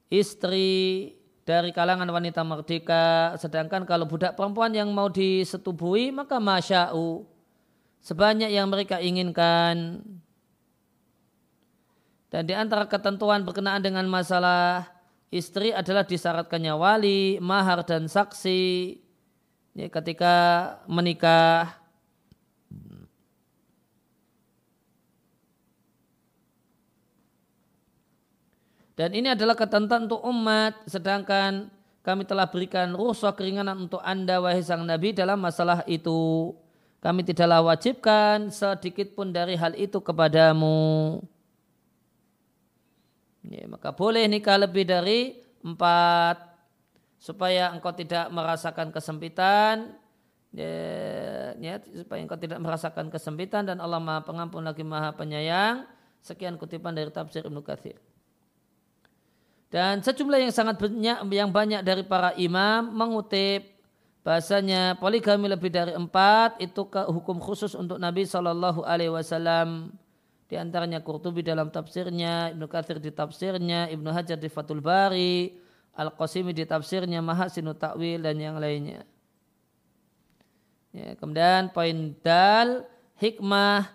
istri 0.07 1.18
dari 1.49 1.73
kalangan 1.73 2.05
wanita 2.05 2.45
merdeka. 2.45 3.33
Sedangkan 3.41 3.89
kalau 3.89 4.05
budak 4.05 4.37
perempuan 4.37 4.77
yang 4.77 4.93
mau 4.93 5.09
disetubui 5.09 6.13
maka 6.13 6.37
masya'u. 6.37 7.25
Sebanyak 8.05 8.53
yang 8.53 8.69
mereka 8.69 9.01
inginkan. 9.01 10.05
Dan 12.29 12.43
di 12.45 12.53
antara 12.53 12.85
ketentuan 12.85 13.49
berkenaan 13.49 13.81
dengan 13.81 14.05
masalah 14.05 14.85
istri 15.33 15.73
adalah 15.73 16.05
disyaratkannya 16.05 16.77
wali, 16.77 17.41
mahar 17.41 17.81
dan 17.89 18.05
saksi 18.05 19.01
ya, 19.73 19.89
ketika 19.89 20.37
menikah. 20.85 21.81
Dan 28.99 29.15
ini 29.15 29.31
adalah 29.31 29.55
ketentuan 29.55 30.11
untuk 30.11 30.19
umat, 30.27 30.75
sedangkan 30.91 31.71
kami 32.03 32.27
telah 32.27 32.51
berikan 32.51 32.99
rusuh 32.99 33.31
keringanan 33.31 33.87
untuk 33.87 34.03
anda 34.03 34.43
wahai 34.43 34.59
sang 34.59 34.83
Nabi 34.83 35.15
dalam 35.15 35.39
masalah 35.39 35.87
itu. 35.87 36.51
Kami 36.99 37.23
tidaklah 37.23 37.63
wajibkan 37.63 38.51
sedikit 38.51 39.15
pun 39.15 39.31
dari 39.31 39.55
hal 39.55 39.79
itu 39.79 40.03
kepadamu. 40.03 41.23
Ya, 43.47 43.71
maka 43.71 43.95
boleh 43.95 44.27
nikah 44.27 44.59
lebih 44.59 44.83
dari 44.83 45.39
empat. 45.63 46.51
supaya 47.19 47.75
engkau 47.75 47.91
tidak 47.91 48.31
merasakan 48.31 48.95
kesempitan 48.95 49.91
ya, 50.55 50.71
ya, 51.59 51.83
supaya 51.83 52.23
engkau 52.23 52.39
tidak 52.39 52.63
merasakan 52.63 53.11
kesempitan 53.11 53.67
dan 53.67 53.83
Allah 53.83 53.99
Maha 53.99 54.23
Pengampun 54.23 54.63
lagi 54.63 54.87
Maha 54.87 55.11
Penyayang. 55.19 55.83
Sekian 56.23 56.55
kutipan 56.55 56.95
dari 56.95 57.11
tafsir 57.11 57.43
Ibnu 57.43 57.63
Katsir. 57.63 58.08
Dan 59.69 60.01
sejumlah 60.01 60.49
yang 60.49 60.53
sangat 60.53 60.81
banyak 60.81 61.19
yang 61.29 61.53
banyak 61.53 61.85
dari 61.85 62.01
para 62.01 62.33
imam 62.41 62.89
mengutip 62.89 63.69
bahasanya 64.25 64.97
poligami 64.97 65.49
lebih 65.49 65.69
dari 65.73 65.93
empat 65.93 66.61
itu 66.61 66.89
ke 66.89 67.05
hukum 67.09 67.37
khusus 67.41 67.77
untuk 67.77 68.01
Nabi 68.01 68.25
Shallallahu 68.25 68.85
Alaihi 68.85 69.13
Wasallam. 69.13 69.93
Di 70.49 70.57
antaranya 70.57 71.05
Qurtubi 71.05 71.45
dalam 71.45 71.69
tafsirnya, 71.69 72.57
Ibnu 72.57 72.65
Katsir 72.73 72.97
di 72.97 73.13
tafsirnya, 73.13 73.93
Ibnu 73.93 74.09
Hajar 74.09 74.41
di 74.41 74.49
Fathul 74.49 74.81
Bari, 74.81 75.53
Al-Qasimi 75.93 76.57
di 76.57 76.65
tafsirnya, 76.65 77.21
Mahasinu 77.21 77.77
Ta'wil 77.77 78.25
dan 78.25 78.41
yang 78.41 78.57
lainnya. 78.57 79.05
Ya, 80.97 81.13
kemudian 81.21 81.69
poin 81.69 82.17
dal, 82.25 82.89
hikmah 83.21 83.93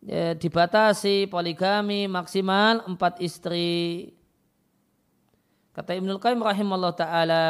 ya, 0.00 0.32
dibatasi 0.32 1.28
poligami 1.28 2.08
maksimal 2.08 2.80
empat 2.88 3.20
istri. 3.20 4.16
Kata 5.70 5.94
Ibnul 5.94 6.18
Qayyim 6.18 6.42
rahimahullah 6.42 6.94
ta'ala, 6.98 7.46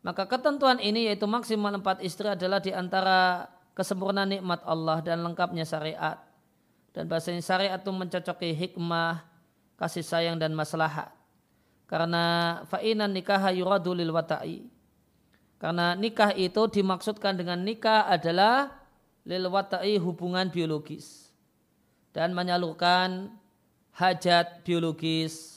maka 0.00 0.24
ketentuan 0.24 0.80
ini 0.80 1.10
yaitu 1.10 1.28
maksimal 1.28 1.74
empat 1.76 2.00
istri 2.00 2.30
adalah 2.30 2.62
di 2.62 2.72
antara 2.72 3.50
kesempurnaan 3.76 4.38
nikmat 4.38 4.64
Allah 4.64 5.04
dan 5.04 5.20
lengkapnya 5.20 5.68
syariat. 5.68 6.16
Dan 6.96 7.12
bahasanya 7.12 7.44
syariat 7.44 7.76
itu 7.76 7.92
mencocoki 7.92 8.56
hikmah, 8.56 9.20
kasih 9.76 10.00
sayang 10.00 10.40
dan 10.40 10.56
maslahat. 10.56 11.12
Karena 11.84 12.64
fa'inan 12.72 13.12
nikah 13.12 13.52
yuradu 13.52 13.92
lil 13.92 14.10
wata'i. 14.16 14.64
Karena 15.60 15.92
nikah 15.92 16.32
itu 16.32 16.70
dimaksudkan 16.72 17.36
dengan 17.36 17.60
nikah 17.60 18.08
adalah 18.08 18.80
lil 19.28 19.44
wata'i 19.52 20.00
hubungan 20.00 20.48
biologis. 20.48 21.28
Dan 22.16 22.32
menyalurkan 22.32 23.28
hajat 23.92 24.64
biologis 24.64 25.55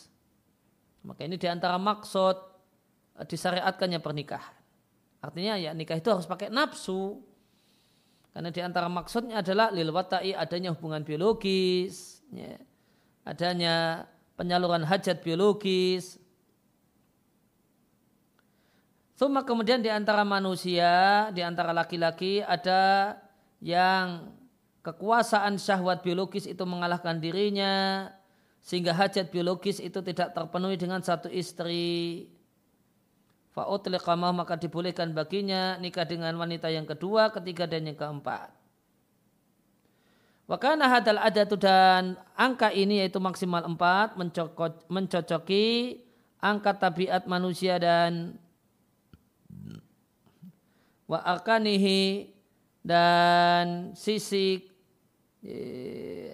maka 1.03 1.23
ini 1.23 1.39
di 1.39 1.47
antara 1.47 1.79
maksud 1.79 2.35
eh, 3.19 3.25
disyariatkannya 3.25 3.99
pernikahan. 4.03 4.55
Artinya 5.19 5.59
ya 5.59 5.75
nikah 5.75 5.99
itu 5.99 6.09
harus 6.11 6.27
pakai 6.27 6.47
nafsu. 6.51 7.19
Karena 8.29 8.53
di 8.53 8.61
antara 8.61 8.87
maksudnya 8.87 9.41
adalah 9.41 9.73
lil 9.73 9.89
wata'i 9.89 10.37
adanya 10.37 10.71
hubungan 10.71 11.01
biologis, 11.01 12.23
ya, 12.29 12.55
adanya 13.25 14.05
penyaluran 14.39 14.85
hajat 14.85 15.19
biologis. 15.25 16.21
Suma 19.19 19.43
kemudian 19.43 19.83
di 19.83 19.91
antara 19.91 20.23
manusia, 20.23 21.27
di 21.35 21.43
antara 21.43 21.75
laki-laki 21.75 22.39
ada 22.39 23.17
yang 23.59 24.31
kekuasaan 24.79 25.59
syahwat 25.59 25.99
biologis 25.99 26.47
itu 26.47 26.63
mengalahkan 26.63 27.19
dirinya, 27.19 28.07
sehingga 28.63 28.93
hajat 28.93 29.31
biologis 29.31 29.79
itu 29.79 29.99
tidak 30.03 30.35
terpenuhi 30.35 30.75
dengan 30.75 30.99
satu 30.99 31.31
istri. 31.31 32.27
Fa'utliqamah 33.55 34.31
maka 34.31 34.55
dibolehkan 34.59 35.11
baginya 35.11 35.75
nikah 35.81 36.05
dengan 36.05 36.37
wanita 36.37 36.69
yang 36.69 36.85
kedua, 36.85 37.33
ketiga 37.33 37.65
dan 37.65 37.89
yang 37.89 37.97
keempat. 37.97 38.53
Wakana 40.49 40.89
hadal 40.89 41.21
adatu 41.21 41.53
dan 41.53 42.17
angka 42.33 42.73
ini 42.73 43.05
yaitu 43.05 43.21
maksimal 43.21 43.61
empat 43.69 44.17
mencocoki 44.89 46.01
angka 46.41 46.73
tabiat 46.73 47.29
manusia 47.29 47.77
dan 47.77 48.33
wa 51.05 51.21
dan 52.79 53.93
sisi 53.93 54.65
eh, 55.45 56.33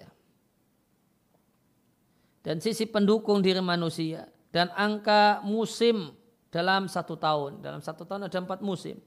dan 2.46 2.62
sisi 2.62 2.86
pendukung 2.86 3.42
diri 3.42 3.58
manusia 3.58 4.30
dan 4.54 4.70
angka 4.78 5.42
musim 5.42 6.14
dalam 6.46 6.86
satu 6.86 7.18
tahun. 7.18 7.58
Dalam 7.58 7.82
satu 7.82 8.06
tahun 8.06 8.30
ada 8.30 8.38
empat 8.38 8.62
musim. 8.62 9.02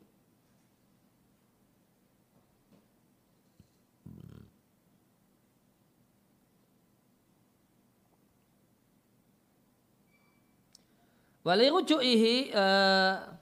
Waliruju'ihi 11.48 12.52
uh, 12.52 13.39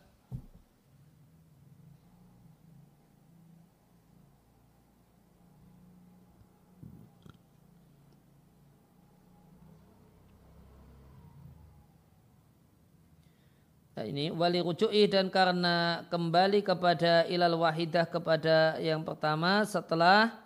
ini 14.06 14.30
wali 14.30 14.62
ruju'i 14.62 15.10
dan 15.10 15.32
karena 15.32 16.06
kembali 16.12 16.62
kepada 16.62 17.26
ilal 17.26 17.58
wahidah 17.58 18.06
kepada 18.06 18.78
yang 18.78 19.02
pertama 19.02 19.66
setelah 19.66 20.38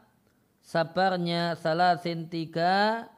sabarnya 0.61 1.57
salasin 1.59 2.29
tiga 2.29 3.09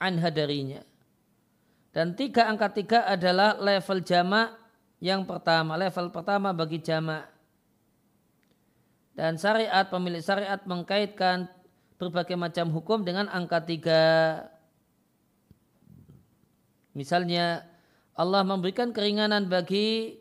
anha 0.00 0.30
darinya. 0.32 0.82
Dan 1.94 2.12
tiga 2.12 2.50
angka 2.50 2.68
tiga 2.76 2.98
adalah 3.08 3.56
level 3.56 4.04
jamak 4.04 4.52
yang 5.00 5.24
pertama, 5.24 5.76
level 5.76 6.12
pertama 6.12 6.52
bagi 6.52 6.80
jamak. 6.80 7.28
Dan 9.16 9.40
syariat, 9.40 9.88
pemilik 9.88 10.20
syariat 10.20 10.60
mengkaitkan 10.68 11.48
berbagai 11.96 12.36
macam 12.36 12.68
hukum 12.68 13.00
dengan 13.00 13.32
angka 13.32 13.64
tiga. 13.64 14.00
Misalnya 16.96 17.68
Allah 18.16 18.40
memberikan 18.40 18.88
keringanan 18.88 19.44
bagi 19.44 20.16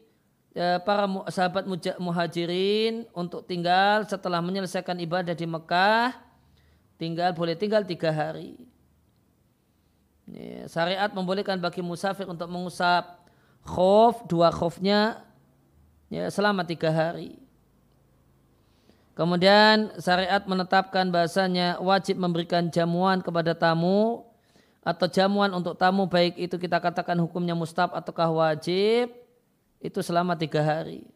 ya, 0.51 0.83
para 0.83 1.07
sahabat 1.31 1.63
muhajirin 1.95 3.07
untuk 3.15 3.47
tinggal 3.47 4.03
setelah 4.03 4.43
menyelesaikan 4.43 4.99
ibadah 4.99 5.31
di 5.31 5.47
Mekah, 5.47 6.11
tinggal 6.99 7.31
boleh 7.31 7.55
tinggal 7.55 7.88
tiga 7.88 8.11
hari. 8.11 8.59
Ya, 10.27 10.67
syariat 10.67 11.07
membolehkan 11.15 11.63
bagi 11.63 11.79
musafir 11.79 12.27
untuk 12.27 12.51
mengusap 12.51 13.23
khof, 13.63 14.27
dua 14.27 14.51
khofnya 14.51 15.23
ya, 16.11 16.27
selama 16.27 16.67
tiga 16.67 16.91
hari. 16.91 17.39
Kemudian 19.15 19.95
syariat 19.95 20.43
menetapkan 20.43 21.07
bahasanya 21.07 21.79
wajib 21.79 22.19
memberikan 22.19 22.67
jamuan 22.67 23.23
kepada 23.23 23.55
tamu 23.55 24.24
atau 24.86 25.10
jamuan 25.10 25.50
untuk 25.50 25.74
tamu 25.74 26.06
baik 26.06 26.38
itu 26.38 26.62
kita 26.62 26.78
katakan 26.78 27.17
hukumnya 27.17 27.58
mustab 27.58 27.89
ataukah 27.98 28.30
wajib 28.30 29.10
itu 29.82 30.00
selama 30.06 30.38
tiga 30.38 30.62
hari. 30.62 31.10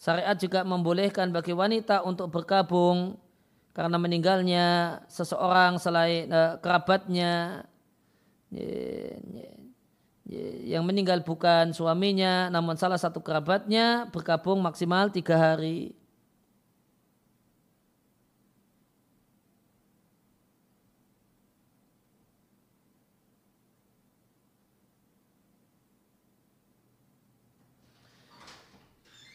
Syariat 0.00 0.32
juga 0.38 0.64
membolehkan 0.64 1.28
bagi 1.28 1.52
wanita 1.52 2.06
untuk 2.08 2.32
berkabung 2.32 3.20
karena 3.76 4.00
meninggalnya 4.00 4.66
seseorang 5.12 5.76
selain 5.76 6.32
uh, 6.32 6.56
kerabatnya 6.64 7.66
yang 10.64 10.88
meninggal 10.88 11.20
bukan 11.20 11.76
suaminya 11.76 12.48
namun 12.48 12.80
salah 12.80 12.96
satu 12.96 13.20
kerabatnya 13.20 14.08
berkabung 14.08 14.64
maksimal 14.64 15.12
tiga 15.12 15.36
hari. 15.36 15.97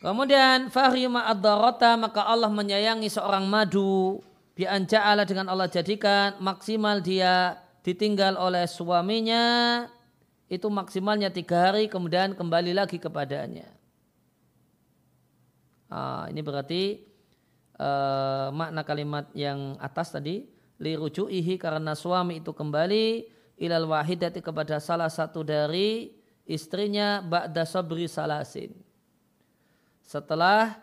Kemudian 0.04 0.68
fahrima 0.68 1.24
ad 1.32 1.40
maka 1.96 2.28
Allah 2.28 2.52
menyayangi 2.52 3.08
seorang 3.08 3.48
madu. 3.48 4.20
Bi 4.52 4.68
ja'ala 4.68 5.24
dengan 5.24 5.48
Allah 5.48 5.72
jadikan 5.72 6.36
maksimal 6.44 7.00
dia 7.00 7.56
ditinggal 7.88 8.36
oleh 8.36 8.68
suaminya. 8.68 9.88
Itu 10.52 10.68
maksimalnya 10.68 11.32
tiga 11.32 11.72
hari 11.72 11.88
kemudian 11.88 12.36
kembali 12.36 12.76
lagi 12.76 13.00
kepadanya. 13.00 13.72
Ah, 15.88 16.28
ini 16.28 16.44
berarti 16.44 17.00
uh, 17.80 18.52
makna 18.52 18.84
kalimat 18.84 19.32
yang 19.32 19.80
atas 19.80 20.12
tadi 20.12 20.52
li 20.84 21.00
ruju'ihi 21.00 21.56
karena 21.56 21.96
suami 21.96 22.44
itu 22.44 22.52
kembali 22.52 23.24
ilal 23.56 23.88
wahidati 23.88 24.44
kepada 24.44 24.84
salah 24.84 25.08
satu 25.08 25.48
dari 25.48 26.12
istrinya 26.44 27.24
ba'da 27.24 27.64
sabri 27.64 28.04
salasin 28.12 28.83
setelah 30.04 30.78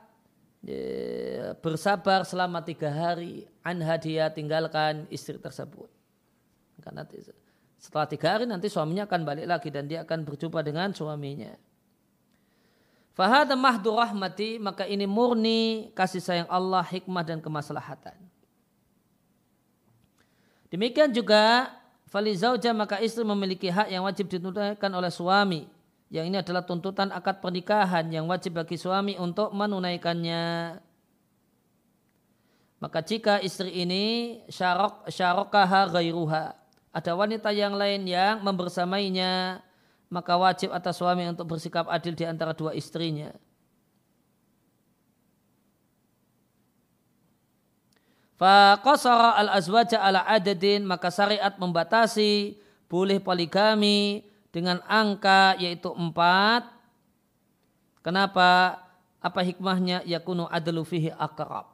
bersabar 1.64 2.24
selama 2.28 2.60
tiga 2.60 2.92
hari 2.92 3.48
anha 3.64 3.96
dia 3.96 4.28
tinggalkan 4.28 5.08
istri 5.08 5.40
tersebut 5.40 5.88
karena 6.80 7.04
Setelah 7.80 8.08
tiga 8.08 8.28
hari 8.36 8.44
nanti 8.44 8.68
suaminya 8.68 9.08
akan 9.08 9.24
balik 9.24 9.46
lagi 9.48 9.68
dan 9.72 9.88
dia 9.88 10.04
akan 10.04 10.20
berjumpa 10.24 10.60
dengan 10.60 10.92
suaminya. 10.92 11.56
Fahada 13.16 13.56
mahdu 13.56 13.96
rahmati 13.96 14.60
maka 14.60 14.84
ini 14.84 15.08
murni 15.08 15.88
kasih 15.96 16.20
sayang 16.20 16.48
Allah, 16.48 16.84
hikmah 16.84 17.24
dan 17.24 17.40
kemaslahatan. 17.40 18.16
Demikian 20.68 21.08
juga 21.10 21.72
fali 22.06 22.36
zauja 22.36 22.70
maka 22.76 23.00
istri 23.00 23.24
memiliki 23.24 23.72
hak 23.72 23.88
yang 23.88 24.04
wajib 24.04 24.28
ditunaikan 24.28 24.92
oleh 24.92 25.08
suami. 25.08 25.64
Yang 26.10 26.24
ini 26.26 26.36
adalah 26.42 26.66
tuntutan 26.66 27.14
akad 27.14 27.38
pernikahan 27.38 28.10
yang 28.10 28.26
wajib 28.26 28.58
bagi 28.58 28.74
suami 28.74 29.14
untuk 29.14 29.54
menunaikannya. 29.54 30.74
Maka 32.82 32.98
jika 33.06 33.38
istri 33.38 33.86
ini 33.86 34.40
syarok 34.50 35.06
syarokaha 35.06 35.86
gairuha, 35.94 36.58
ada 36.90 37.12
wanita 37.14 37.54
yang 37.54 37.78
lain 37.78 38.10
yang 38.10 38.42
membersamainya 38.42 39.62
maka 40.10 40.34
wajib 40.34 40.74
atas 40.74 40.98
suami 40.98 41.30
untuk 41.30 41.46
bersikap 41.46 41.86
adil 41.86 42.18
di 42.18 42.26
antara 42.26 42.50
dua 42.50 42.74
istrinya. 42.74 43.30
Faqasara 48.34 49.38
al-azwaja 49.46 50.02
ala 50.02 50.26
adadin 50.26 50.82
maka 50.82 51.12
syariat 51.12 51.54
membatasi 51.54 52.58
boleh 52.90 53.22
poligami 53.22 54.26
dengan 54.50 54.82
angka 54.86 55.58
yaitu 55.58 55.90
empat. 55.90 56.66
Kenapa? 58.02 58.82
Apa 59.20 59.40
hikmahnya? 59.44 60.02
Yakunu 60.06 60.48
adlu 60.50 60.82
fihi 60.86 61.12
akrab. 61.14 61.70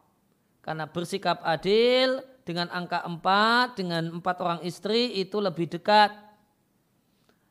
Karena 0.61 0.85
bersikap 0.91 1.41
adil 1.47 2.21
dengan 2.43 2.71
angka 2.71 3.03
empat, 3.07 3.79
dengan 3.79 4.21
empat 4.21 4.37
orang 4.43 4.61
istri 4.67 5.15
itu 5.19 5.39
lebih 5.39 5.71
dekat 5.71 6.27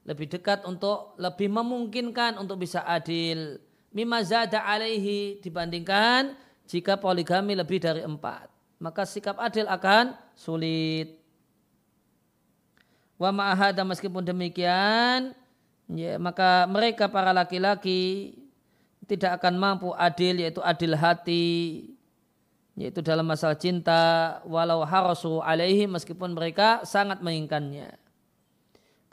lebih 0.05 0.29
dekat 0.29 0.61
untuk 0.69 1.17
lebih 1.17 1.49
memungkinkan 1.49 2.37
untuk 2.37 2.61
bisa 2.61 2.85
adil 2.85 3.57
mimma 3.89 4.21
zada 4.21 4.61
alaihi 4.61 5.41
dibandingkan 5.41 6.37
jika 6.69 7.01
poligami 7.01 7.57
lebih 7.57 7.81
dari 7.81 8.05
empat 8.05 8.45
maka 8.77 9.01
sikap 9.03 9.41
adil 9.41 9.65
akan 9.65 10.13
sulit 10.37 11.24
wa 13.15 13.29
ma'ahada 13.31 13.83
meskipun 13.87 14.23
demikian 14.23 15.31
ya, 15.91 16.19
maka 16.19 16.67
mereka 16.67 17.07
para 17.07 17.31
laki-laki 17.31 18.35
tidak 19.05 19.39
akan 19.41 19.55
mampu 19.55 19.93
adil 19.95 20.41
yaitu 20.41 20.59
adil 20.63 20.97
hati 20.97 21.89
yaitu 22.75 22.99
dalam 22.99 23.23
masalah 23.23 23.55
cinta 23.55 24.01
walau 24.43 24.83
harasu 24.83 25.39
alaihi 25.39 25.87
meskipun 25.87 26.35
mereka 26.35 26.83
sangat 26.83 27.23
menginginkannya 27.23 27.95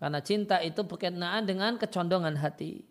karena 0.03 0.19
cinta 0.19 0.59
itu 0.59 0.83
berkenaan 0.83 1.47
dengan 1.47 1.79
kecondongan 1.79 2.35
hati. 2.35 2.83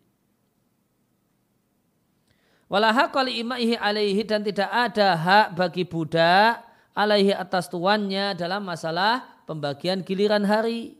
Walaha 2.72 3.12
imaihi 3.28 3.76
alaihi 3.76 4.24
dan 4.24 4.40
tidak 4.40 4.72
ada 4.72 5.12
hak 5.12 5.52
bagi 5.52 5.84
budak 5.84 6.64
alaihi 6.96 7.36
atas 7.36 7.68
tuannya 7.68 8.32
dalam 8.32 8.64
masalah 8.64 9.28
pembagian 9.44 10.00
giliran 10.00 10.48
hari. 10.48 10.96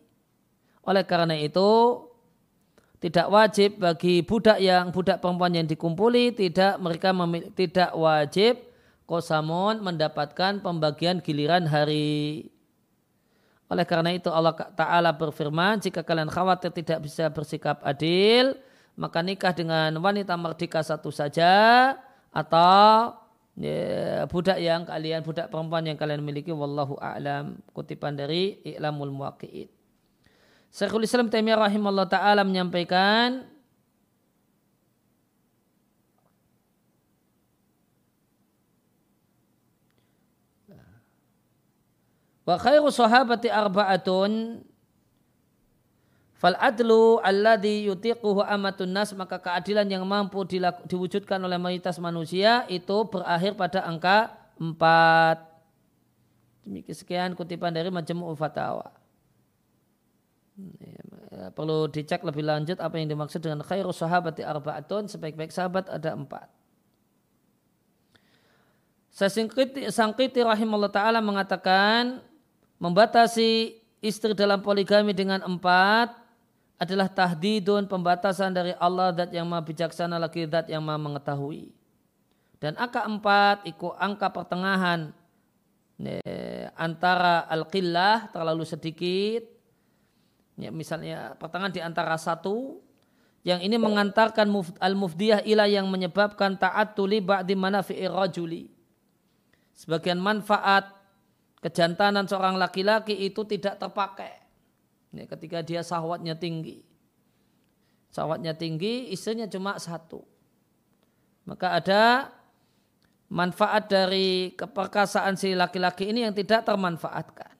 Oleh 0.83 1.07
karena 1.07 1.39
itu 1.39 2.03
tidak 3.03 3.27
wajib 3.35 3.83
bagi 3.83 4.23
budak 4.23 4.63
yang 4.63 4.95
budak 4.95 5.19
perempuan 5.19 5.55
yang 5.55 5.67
dikumpuli 5.67 6.31
tidak 6.39 6.79
mereka 6.79 7.11
memilih, 7.11 7.51
tidak 7.51 7.91
wajib 7.99 8.63
kosamun 9.11 9.83
mendapatkan 9.83 10.63
pembagian 10.63 11.19
giliran 11.19 11.67
hari. 11.67 12.47
Oleh 13.67 13.89
karena 13.89 14.13
itu 14.15 14.29
Allah 14.29 14.53
Ta'ala 14.55 15.11
berfirman, 15.17 15.81
jika 15.83 16.05
kalian 16.05 16.29
khawatir 16.29 16.71
tidak 16.77 17.09
bisa 17.09 17.27
bersikap 17.33 17.81
adil, 17.83 18.55
maka 18.95 19.25
nikah 19.25 19.51
dengan 19.57 19.97
wanita 19.97 20.37
merdeka 20.37 20.85
satu 20.85 21.09
saja, 21.09 21.97
atau 22.31 23.17
ya, 23.57 24.29
budak 24.29 24.61
yang 24.61 24.85
kalian, 24.85 25.25
budak 25.25 25.49
perempuan 25.49 25.89
yang 25.89 25.97
kalian 25.97 26.21
miliki, 26.21 26.53
wallahu 26.53 27.01
a'lam. 27.01 27.59
Kutipan 27.73 28.13
dari 28.13 28.61
I'lamul 28.61 29.11
Muwaqi'id. 29.11 29.82
Syekhul 30.73 31.05
Islam 31.05 31.29
Taimiyah 31.29 31.69
rahimahullah 31.69 32.09
ta'ala 32.09 32.43
menyampaikan, 32.49 33.45
Wa 42.43 42.59
khairu 42.59 42.91
sahabati 42.91 43.47
arba'atun 43.47 44.67
Fal 46.43 46.59
adlu 46.59 47.23
alladhi 47.23 47.87
yutiquhu 47.87 48.43
amatun 48.43 48.91
nas 48.91 49.15
maka 49.15 49.39
keadilan 49.39 49.87
yang 49.87 50.03
mampu 50.03 50.43
diwujudkan 50.91 51.39
oleh 51.39 51.55
mayoritas 51.55 52.03
manusia 52.03 52.67
itu 52.67 53.07
berakhir 53.07 53.55
pada 53.55 53.87
angka 53.87 54.35
4. 54.59 54.75
Demikian 56.67 56.99
sekian 56.99 57.31
kutipan 57.39 57.71
dari 57.71 57.95
Majmu' 57.95 58.35
Fatawa. 58.35 59.02
Ya, 60.53 61.49
perlu 61.57 61.89
dicek 61.89 62.21
lebih 62.29 62.45
lanjut 62.45 62.77
apa 62.77 63.01
yang 63.01 63.09
dimaksud 63.09 63.41
dengan 63.41 63.65
khairu 63.65 63.89
sahabati 63.89 64.45
arba'atun 64.45 65.09
sebaik-baik 65.09 65.49
sahabat 65.49 65.89
ada 65.89 66.13
empat. 66.13 66.45
Sangkiti 69.13 70.41
rahimahullah 70.45 70.93
ta'ala 70.93 71.25
mengatakan 71.25 72.21
membatasi 72.77 73.81
istri 74.05 74.37
dalam 74.37 74.61
poligami 74.61 75.17
dengan 75.17 75.41
empat 75.41 76.13
adalah 76.77 77.09
tahdidun 77.09 77.89
pembatasan 77.89 78.53
dari 78.53 78.77
Allah 78.77 79.13
dat 79.13 79.33
yang 79.33 79.49
maha 79.49 79.65
bijaksana 79.65 80.21
lagi 80.21 80.45
dat 80.45 80.69
yang 80.69 80.85
maha 80.85 81.01
mengetahui. 81.01 81.73
Dan 82.61 82.77
angka 82.77 83.09
empat 83.09 83.65
ikut 83.65 83.97
angka 83.97 84.29
pertengahan 84.29 85.17
antara 86.77 87.49
al-qillah 87.49 88.29
terlalu 88.37 88.69
sedikit. 88.69 89.49
Ya, 90.63 90.71
misalnya 90.71 91.35
pertengahan 91.43 91.75
di 91.75 91.83
antara 91.83 92.15
satu 92.15 92.79
yang 93.43 93.59
ini 93.59 93.75
mengantarkan 93.75 94.47
al-mufdiyah 94.79 95.43
ila 95.43 95.67
yang 95.67 95.91
menyebabkan 95.91 96.55
taat 96.55 96.95
tuli 96.95 97.19
ba'di 97.19 97.59
manafi'i 97.59 98.07
rajuli. 98.07 98.71
Sebagian 99.75 100.23
manfaat 100.23 100.87
kejantanan 101.59 102.31
seorang 102.31 102.55
laki-laki 102.55 103.19
itu 103.19 103.43
tidak 103.43 103.83
terpakai. 103.83 104.39
Ini 105.11 105.27
ketika 105.27 105.61
dia 105.67 105.83
sahwatnya 105.83 106.39
tinggi. 106.39 106.87
Sahwatnya 108.15 108.55
tinggi, 108.55 109.11
istrinya 109.11 109.51
cuma 109.51 109.75
satu. 109.77 110.23
Maka 111.43 111.83
ada 111.83 112.03
manfaat 113.33 113.89
dari 113.91 114.53
keperkasaan 114.55 115.35
si 115.35 115.57
laki-laki 115.57 116.13
ini 116.13 116.29
yang 116.29 116.35
tidak 116.37 116.63
termanfaatkan. 116.69 117.53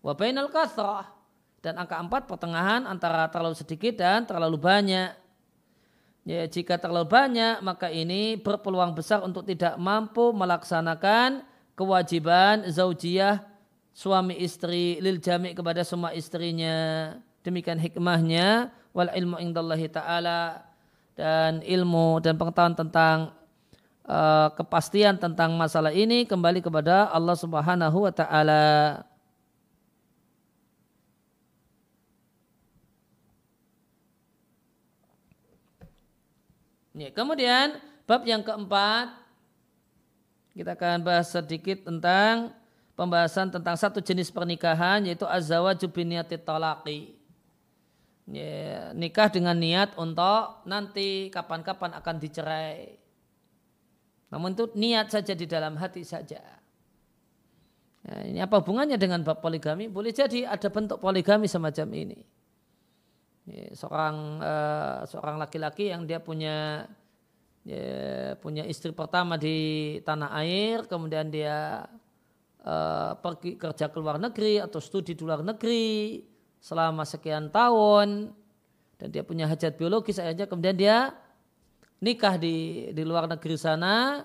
Wabainal 0.00 0.50
kathrah. 0.50 1.13
Dan 1.64 1.80
angka 1.80 1.96
empat 1.96 2.28
pertengahan 2.28 2.84
antara 2.84 3.24
terlalu 3.32 3.56
sedikit 3.56 3.96
dan 3.96 4.28
terlalu 4.28 4.60
banyak. 4.60 5.16
Ya, 6.28 6.44
jika 6.44 6.76
terlalu 6.76 7.08
banyak 7.08 7.64
maka 7.64 7.88
ini 7.88 8.36
berpeluang 8.36 8.92
besar 8.92 9.24
untuk 9.24 9.48
tidak 9.48 9.80
mampu 9.80 10.32
melaksanakan 10.32 11.44
kewajiban 11.72 12.68
zaujiyah 12.68 13.44
suami 13.96 14.36
istri 14.40 15.00
lil 15.00 15.20
jami 15.24 15.56
kepada 15.56 15.80
semua 15.80 16.12
istrinya. 16.12 17.12
Demikian 17.40 17.80
hikmahnya 17.80 18.68
wal 18.92 19.08
ilmu 19.08 19.40
indallahi 19.40 19.88
ta'ala 19.88 20.64
dan 21.16 21.64
ilmu 21.64 22.20
dan 22.20 22.36
pengetahuan 22.36 22.76
tentang 22.76 23.16
uh, 24.08 24.48
kepastian 24.52 25.16
tentang 25.16 25.54
masalah 25.54 25.92
ini 25.92 26.28
kembali 26.28 26.60
kepada 26.60 27.08
Allah 27.08 27.36
Subhanahu 27.36 28.04
wa 28.04 28.12
taala. 28.12 28.62
Ya, 36.94 37.10
kemudian 37.10 37.82
bab 38.06 38.22
yang 38.22 38.46
keempat 38.46 39.10
kita 40.54 40.78
akan 40.78 41.02
bahas 41.02 41.34
sedikit 41.34 41.82
tentang 41.82 42.54
pembahasan 42.94 43.50
tentang 43.50 43.74
satu 43.74 43.98
jenis 43.98 44.30
pernikahan 44.30 45.02
yaitu 45.02 45.26
azawaju 45.26 45.86
biniyati 45.90 46.38
talaqi. 46.38 47.18
Ya, 48.30 48.94
nikah 48.94 49.28
dengan 49.28 49.58
niat 49.58 49.98
untuk 49.98 50.62
nanti 50.64 51.28
kapan-kapan 51.34 51.98
akan 51.98 52.16
dicerai. 52.22 52.96
Namun 54.30 54.54
itu 54.54 54.70
niat 54.78 55.10
saja 55.10 55.34
di 55.34 55.50
dalam 55.50 55.74
hati 55.74 56.06
saja. 56.06 56.40
Ya, 58.06 58.16
ini 58.22 58.38
apa 58.38 58.62
hubungannya 58.62 58.94
dengan 58.94 59.26
bab 59.26 59.42
poligami? 59.42 59.90
Boleh 59.90 60.14
jadi 60.14 60.46
ada 60.46 60.70
bentuk 60.70 61.02
poligami 61.02 61.50
semacam 61.50 61.90
ini. 61.92 62.22
Seorang 63.76 64.40
uh, 64.40 65.04
seorang 65.04 65.36
laki-laki 65.36 65.92
yang 65.92 66.08
dia 66.08 66.16
punya 66.16 66.88
ya, 67.60 68.32
punya 68.40 68.64
istri 68.64 68.88
pertama 68.96 69.36
di 69.36 70.00
tanah 70.00 70.32
air, 70.40 70.88
kemudian 70.88 71.28
dia 71.28 71.84
uh, 72.64 73.12
pergi 73.20 73.60
kerja 73.60 73.92
ke 73.92 74.00
luar 74.00 74.16
negeri 74.16 74.64
atau 74.64 74.80
studi 74.80 75.12
di 75.12 75.20
luar 75.20 75.44
negeri, 75.44 76.24
selama 76.64 77.04
sekian 77.04 77.52
tahun 77.52 78.32
dan 78.96 79.08
dia 79.12 79.20
punya 79.20 79.44
hajat 79.44 79.76
biologis 79.76 80.16
akhirnya 80.16 80.48
kemudian 80.48 80.76
dia 80.80 81.12
nikah 82.00 82.40
di 82.40 82.88
di 82.96 83.02
luar 83.04 83.28
negeri 83.28 83.60
sana. 83.60 84.24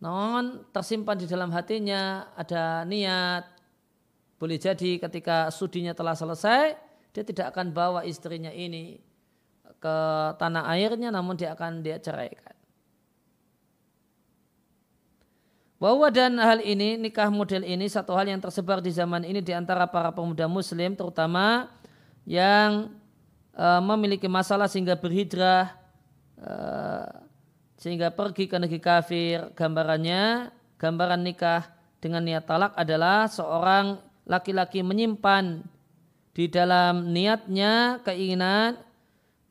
Non 0.00 0.68
tersimpan 0.72 1.16
di 1.16 1.28
dalam 1.28 1.52
hatinya 1.52 2.32
ada 2.36 2.88
niat 2.88 3.44
boleh 4.40 4.56
jadi 4.56 4.96
ketika 4.96 5.52
studinya 5.52 5.92
telah 5.92 6.16
selesai 6.16 6.89
dia 7.10 7.22
tidak 7.26 7.54
akan 7.54 7.74
bawa 7.74 8.06
istrinya 8.06 8.50
ini 8.54 8.98
ke 9.80 9.96
tanah 10.36 10.68
airnya 10.76 11.10
namun 11.10 11.34
dia 11.34 11.56
akan 11.56 11.82
dia 11.82 11.96
ceraikan 11.98 12.60
bahwa 15.80 16.12
dan 16.12 16.36
hal 16.36 16.60
ini, 16.60 17.00
nikah 17.00 17.32
model 17.32 17.64
ini 17.64 17.88
satu 17.88 18.12
hal 18.12 18.28
yang 18.28 18.38
tersebar 18.38 18.84
di 18.84 18.92
zaman 18.92 19.24
ini 19.24 19.40
di 19.40 19.56
antara 19.56 19.88
para 19.88 20.12
pemuda 20.12 20.44
muslim 20.44 20.92
terutama 20.92 21.72
yang 22.28 22.92
uh, 23.56 23.80
memiliki 23.80 24.28
masalah 24.28 24.68
sehingga 24.68 24.92
berhijrah 25.00 25.72
uh, 26.36 27.08
sehingga 27.80 28.12
pergi 28.12 28.44
ke 28.44 28.60
negeri 28.60 28.76
kafir. 28.76 29.38
Gambarannya, 29.56 30.52
gambaran 30.76 31.24
nikah 31.24 31.64
dengan 31.96 32.28
niat 32.28 32.44
talak 32.44 32.76
adalah 32.76 33.24
seorang 33.24 34.04
laki-laki 34.28 34.84
menyimpan 34.84 35.64
di 36.30 36.46
dalam 36.46 37.10
niatnya 37.10 38.00
keinginan 38.06 38.78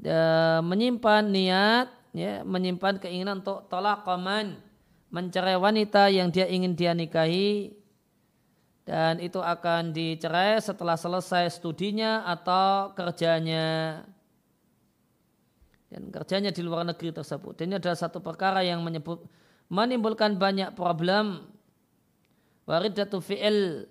uh, 0.05 0.59
menyimpan 0.63 1.23
niat 1.27 1.87
ya 2.15 2.41
menyimpan 2.47 2.97
keinginan 2.97 3.43
untuk 3.43 3.67
tolak 3.67 4.07
koman 4.07 4.57
mencerai 5.09 5.57
wanita 5.57 6.07
yang 6.09 6.29
dia 6.29 6.45
ingin 6.47 6.73
dia 6.77 6.95
nikahi 6.95 7.75
dan 8.89 9.21
itu 9.21 9.37
akan 9.37 9.93
dicerai 9.93 10.57
setelah 10.57 10.97
selesai 10.97 11.53
studinya 11.53 12.25
atau 12.25 12.89
kerjanya 12.97 14.01
dan 15.89 16.09
kerjanya 16.13 16.53
di 16.53 16.61
luar 16.61 16.85
negeri 16.85 17.09
tersebut. 17.09 17.57
Dan 17.57 17.73
ini 17.73 17.75
adalah 17.81 17.97
satu 17.97 18.21
perkara 18.21 18.61
yang 18.61 18.85
menyebut 18.85 19.25
menimbulkan 19.69 20.37
banyak 20.37 20.73
problem. 20.77 21.49
Waridatul 22.69 23.25
fi'il 23.25 23.89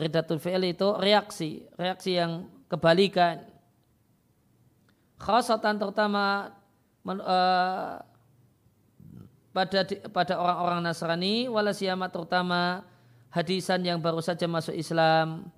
Ridatul 0.00 0.40
fi'il 0.40 0.72
itu 0.72 0.96
reaksi, 0.96 1.68
reaksi 1.76 2.16
yang 2.16 2.48
kebalikan. 2.72 3.44
Khasatan 5.20 5.76
terutama 5.76 6.56
men, 7.04 7.20
uh, 7.20 8.00
pada 9.52 9.80
pada 10.10 10.34
orang-orang 10.40 10.80
Nasrani 10.82 11.46
wala 11.46 11.76
siyama 11.76 12.08
terutama 12.08 12.88
hadisan 13.28 13.84
yang 13.84 14.00
baru 14.00 14.24
saja 14.24 14.48
masuk 14.48 14.72
Islam. 14.72 15.52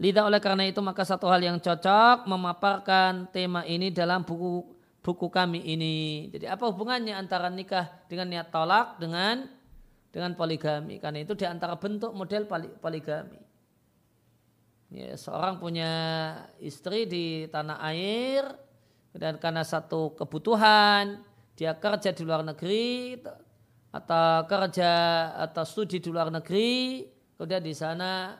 Lidah 0.00 0.26
oleh 0.26 0.42
karena 0.42 0.66
itu 0.66 0.82
maka 0.82 1.06
satu 1.06 1.30
hal 1.30 1.44
yang 1.44 1.62
cocok 1.62 2.26
memaparkan 2.26 3.30
tema 3.30 3.62
ini 3.68 3.92
dalam 3.92 4.26
buku 4.26 4.66
buku 5.04 5.28
kami 5.28 5.62
ini. 5.62 6.26
Jadi 6.32 6.48
apa 6.48 6.66
hubungannya 6.66 7.14
antara 7.14 7.52
nikah 7.52 7.86
dengan 8.08 8.26
niat 8.32 8.48
tolak 8.48 8.98
dengan 8.98 9.46
dengan 10.12 10.36
poligami? 10.36 11.00
Karena 11.00 11.24
itu 11.24 11.32
di 11.32 11.48
antara 11.48 11.80
bentuk 11.80 12.12
model 12.12 12.44
poligami. 12.78 13.40
Ya, 14.92 15.16
seorang 15.16 15.56
punya 15.56 15.92
istri 16.60 17.08
di 17.08 17.48
tanah 17.48 17.80
air 17.88 18.44
dan 19.16 19.40
karena 19.40 19.64
satu 19.64 20.12
kebutuhan 20.12 21.24
dia 21.56 21.72
kerja 21.80 22.12
di 22.12 22.22
luar 22.28 22.44
negeri 22.44 23.16
atau 23.92 24.44
kerja 24.48 24.92
atau 25.48 25.64
studi 25.64 25.96
di 26.00 26.08
luar 26.12 26.28
negeri, 26.28 27.08
kemudian 27.36 27.64
di 27.64 27.72
sana 27.72 28.36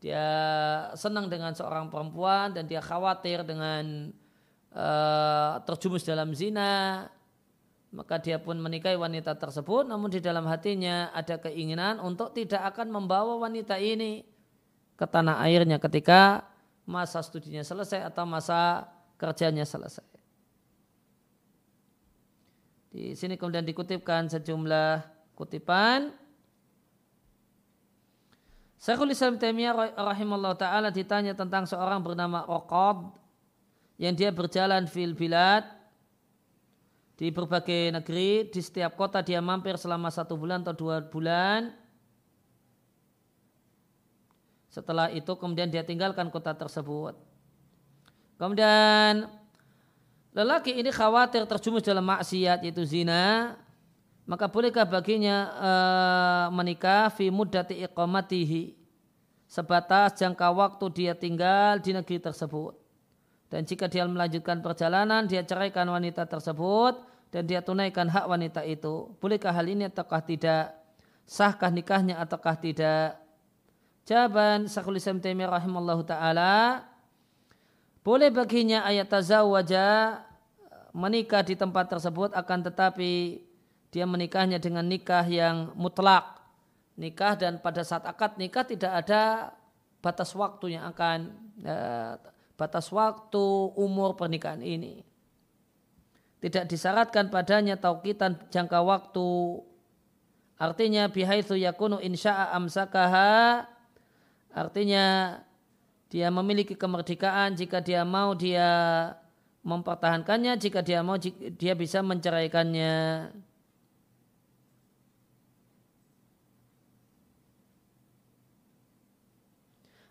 dia 0.00 0.24
senang 0.92 1.32
dengan 1.32 1.56
seorang 1.56 1.88
perempuan 1.88 2.52
dan 2.52 2.68
dia 2.68 2.84
khawatir 2.84 3.40
dengan 3.44 4.12
uh, 4.76 5.60
terjumus 5.64 6.04
dalam 6.04 6.36
zina, 6.36 7.08
maka 7.96 8.20
dia 8.20 8.36
pun 8.36 8.60
menikahi 8.60 9.00
wanita 9.00 9.40
tersebut, 9.40 9.88
namun 9.88 10.12
di 10.12 10.20
dalam 10.20 10.44
hatinya 10.44 11.08
ada 11.16 11.40
keinginan 11.40 11.96
untuk 12.04 12.36
tidak 12.36 12.60
akan 12.76 12.92
membawa 12.92 13.40
wanita 13.40 13.80
ini 13.80 14.20
ke 15.00 15.06
tanah 15.08 15.40
airnya 15.40 15.80
ketika 15.80 16.44
masa 16.84 17.24
studinya 17.24 17.64
selesai 17.64 18.04
atau 18.04 18.28
masa 18.28 18.84
kerjanya 19.16 19.64
selesai. 19.64 20.04
Di 22.92 23.16
sini 23.16 23.40
kemudian 23.40 23.64
dikutipkan 23.64 24.28
sejumlah 24.28 25.04
kutipan. 25.32 26.12
Syekhul 28.76 29.16
Islam 29.16 29.40
Taimiyah 29.40 29.96
taala 30.56 30.92
ditanya 30.92 31.32
tentang 31.32 31.64
seorang 31.64 32.04
bernama 32.04 32.44
Raqad 32.44 33.08
yang 33.96 34.12
dia 34.12 34.28
berjalan 34.28 34.84
fil 34.84 35.16
bilad 35.16 35.75
di 37.16 37.32
berbagai 37.32 37.96
negeri, 37.96 38.52
di 38.52 38.60
setiap 38.60 38.92
kota 38.92 39.24
dia 39.24 39.40
mampir 39.40 39.80
selama 39.80 40.12
satu 40.12 40.36
bulan 40.36 40.60
atau 40.60 40.76
dua 40.76 41.00
bulan. 41.00 41.72
Setelah 44.68 45.08
itu 45.08 45.32
kemudian 45.40 45.72
dia 45.72 45.80
tinggalkan 45.80 46.28
kota 46.28 46.52
tersebut. 46.52 47.16
Kemudian 48.36 49.32
lelaki 50.36 50.76
ini 50.76 50.92
khawatir 50.92 51.48
terjumus 51.48 51.80
dalam 51.80 52.04
maksiat 52.04 52.60
yaitu 52.60 52.84
zina, 52.84 53.56
maka 54.28 54.44
bolehkah 54.52 54.84
baginya 54.84 55.48
e, 55.56 55.70
menikah 56.52 57.08
fi 57.08 57.32
muddati 57.32 57.80
iqamatihi 57.80 58.76
sebatas 59.48 60.20
jangka 60.20 60.52
waktu 60.52 60.84
dia 60.92 61.16
tinggal 61.16 61.80
di 61.80 61.96
negeri 61.96 62.20
tersebut. 62.20 62.76
Dan 63.48 63.64
jika 63.64 63.88
dia 63.88 64.04
melanjutkan 64.04 64.60
perjalanan, 64.60 65.24
dia 65.24 65.40
ceraikan 65.40 65.88
wanita 65.88 66.28
tersebut 66.28 67.15
dan 67.30 67.42
dia 67.46 67.60
tunaikan 67.62 68.06
hak 68.06 68.26
wanita 68.26 68.62
itu. 68.62 69.12
Bolehkah 69.18 69.52
hal 69.52 69.66
ini 69.66 69.86
ataukah 69.90 70.22
tidak? 70.22 70.74
Sahkah 71.26 71.70
nikahnya 71.74 72.22
ataukah 72.22 72.54
tidak? 72.54 73.18
Jawaban 74.06 74.70
Syekhul 74.70 75.02
Islam 75.02 75.18
Taimiyah 75.18 75.58
rahimallahu 75.58 76.06
taala 76.06 76.86
boleh 78.06 78.30
baginya 78.30 78.86
ayat 78.86 79.10
tazawwaja 79.10 80.22
menikah 80.94 81.42
di 81.42 81.58
tempat 81.58 81.90
tersebut 81.90 82.30
akan 82.32 82.70
tetapi 82.70 83.42
dia 83.90 84.06
menikahnya 84.06 84.62
dengan 84.62 84.86
nikah 84.86 85.26
yang 85.26 85.74
mutlak. 85.74 86.38
Nikah 86.96 87.36
dan 87.36 87.60
pada 87.60 87.84
saat 87.84 88.08
akad 88.08 88.40
nikah 88.40 88.64
tidak 88.64 89.04
ada 89.04 89.52
batas 90.00 90.32
waktu 90.32 90.78
yang 90.78 90.88
akan 90.88 91.34
eh, 91.60 92.14
batas 92.56 92.88
waktu 92.88 93.44
umur 93.76 94.16
pernikahan 94.16 94.64
ini. 94.64 95.04
Tidak 96.46 96.70
disyaratkan 96.70 97.26
padanya 97.26 97.74
taukitan 97.74 98.38
jangka 98.54 98.78
waktu. 98.86 99.58
Artinya 100.62 101.10
bihaitsu 101.10 101.58
yakunu 101.58 101.98
insya'a 101.98 102.54
amsakaha 102.54 103.66
artinya 104.56 105.36
dia 106.08 106.32
memiliki 106.32 106.72
kemerdekaan 106.72 107.52
jika 107.52 107.84
dia 107.84 108.00
mau 108.08 108.32
dia 108.32 108.70
mempertahankannya 109.60 110.56
jika 110.56 110.80
dia 110.80 111.04
mau 111.04 111.20
dia 111.20 111.74
bisa 111.76 112.00
menceraikannya 112.00 113.28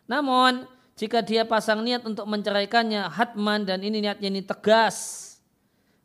namun 0.06 0.70
jika 0.94 1.26
dia 1.26 1.42
pasang 1.42 1.82
niat 1.82 2.06
untuk 2.06 2.30
menceraikannya 2.30 3.10
hatman 3.10 3.66
dan 3.66 3.82
ini 3.82 4.06
niatnya 4.06 4.30
ini 4.30 4.46
tegas 4.46 5.35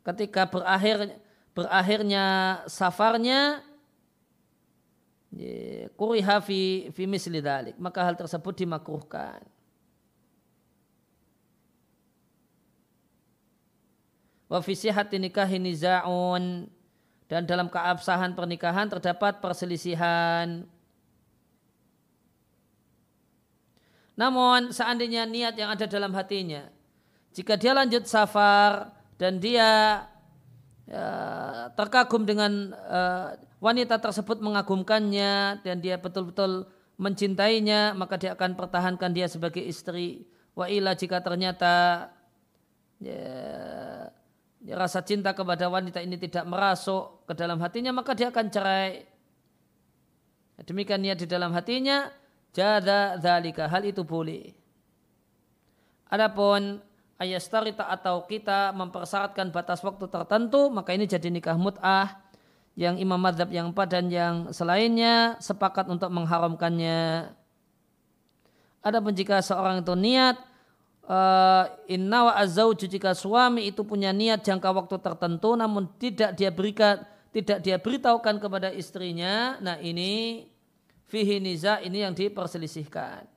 ketika 0.01 0.49
berakhir 0.49 1.17
berakhirnya 1.51 2.25
safarnya 2.65 3.61
kuriha 5.95 6.37
fi, 6.43 6.91
fi 6.91 7.03
misli 7.07 7.39
maka 7.79 8.03
hal 8.03 8.15
tersebut 8.19 8.53
dimakruhkan. 8.65 9.39
Wa 14.51 14.59
fi 14.59 14.75
sihhati 14.75 15.15
nikahi 15.15 15.57
nizaun. 15.63 16.67
Dan 17.31 17.47
dalam 17.47 17.71
keabsahan 17.71 18.35
pernikahan 18.35 18.91
terdapat 18.91 19.39
perselisihan. 19.39 20.67
Namun 24.19 24.75
seandainya 24.75 25.23
niat 25.23 25.55
yang 25.55 25.71
ada 25.71 25.87
dalam 25.87 26.11
hatinya, 26.11 26.67
jika 27.31 27.55
dia 27.55 27.71
lanjut 27.71 28.03
safar 28.03 28.91
dan 29.21 29.37
dia 29.37 30.01
ya, 30.89 31.05
terkagum 31.77 32.25
dengan 32.25 32.73
uh, 32.73 33.37
wanita 33.61 34.01
tersebut 34.01 34.41
mengagumkannya 34.41 35.61
dan 35.61 35.77
dia 35.77 36.01
betul-betul 36.01 36.65
mencintainya, 36.97 37.93
maka 37.93 38.17
dia 38.17 38.33
akan 38.33 38.57
pertahankan 38.57 39.13
dia 39.13 39.29
sebagai 39.29 39.61
istri. 39.61 40.25
Wa 40.57 40.65
ila 40.65 40.97
jika 40.97 41.21
ternyata 41.21 42.09
ya, 42.97 44.09
rasa 44.73 45.05
cinta 45.05 45.37
kepada 45.37 45.69
wanita 45.69 46.01
ini 46.01 46.17
tidak 46.17 46.49
merasuk 46.49 47.29
ke 47.29 47.37
dalam 47.37 47.61
hatinya 47.61 47.93
maka 47.93 48.17
dia 48.17 48.33
akan 48.33 48.49
cerai. 48.49 49.05
Demikian 50.65 51.01
niat 51.01 51.21
di 51.21 51.29
dalam 51.29 51.53
hatinya 51.53 52.09
jada 52.57 53.21
dzalika 53.21 53.69
hal 53.69 53.85
itu 53.85 54.01
boleh. 54.01 54.49
Adapun 56.09 56.90
ayastarita 57.21 57.85
atau 57.85 58.25
kita 58.25 58.73
mempersyaratkan 58.73 59.53
batas 59.53 59.85
waktu 59.85 60.09
tertentu 60.09 60.73
maka 60.73 60.97
ini 60.97 61.05
jadi 61.05 61.29
nikah 61.29 61.53
mut'ah 61.53 62.17
yang 62.73 62.97
imam 62.97 63.21
madhab 63.21 63.53
yang 63.53 63.69
empat 63.69 63.87
dan 63.93 64.09
yang 64.09 64.35
selainnya 64.49 65.37
sepakat 65.37 65.85
untuk 65.85 66.09
mengharamkannya. 66.09 67.29
Adapun 68.81 69.13
jika 69.13 69.45
seorang 69.45 69.85
itu 69.85 69.93
niat 69.93 70.41
uh, 71.05 71.69
inna 71.85 72.31
wa 72.31 72.33
azauju 72.33 72.89
jika 72.89 73.13
suami 73.13 73.69
itu 73.69 73.85
punya 73.85 74.09
niat 74.09 74.41
jangka 74.41 74.73
waktu 74.73 74.97
tertentu 74.97 75.53
namun 75.53 75.85
tidak 76.01 76.33
dia 76.33 76.49
berikan 76.49 77.05
tidak 77.31 77.63
dia 77.63 77.79
beritahukan 77.79 78.43
kepada 78.43 78.75
istrinya, 78.75 79.55
nah 79.63 79.79
ini 79.79 80.43
fihi 81.07 81.39
niza 81.39 81.79
ini 81.79 82.03
yang 82.03 82.11
diperselisihkan 82.11 83.30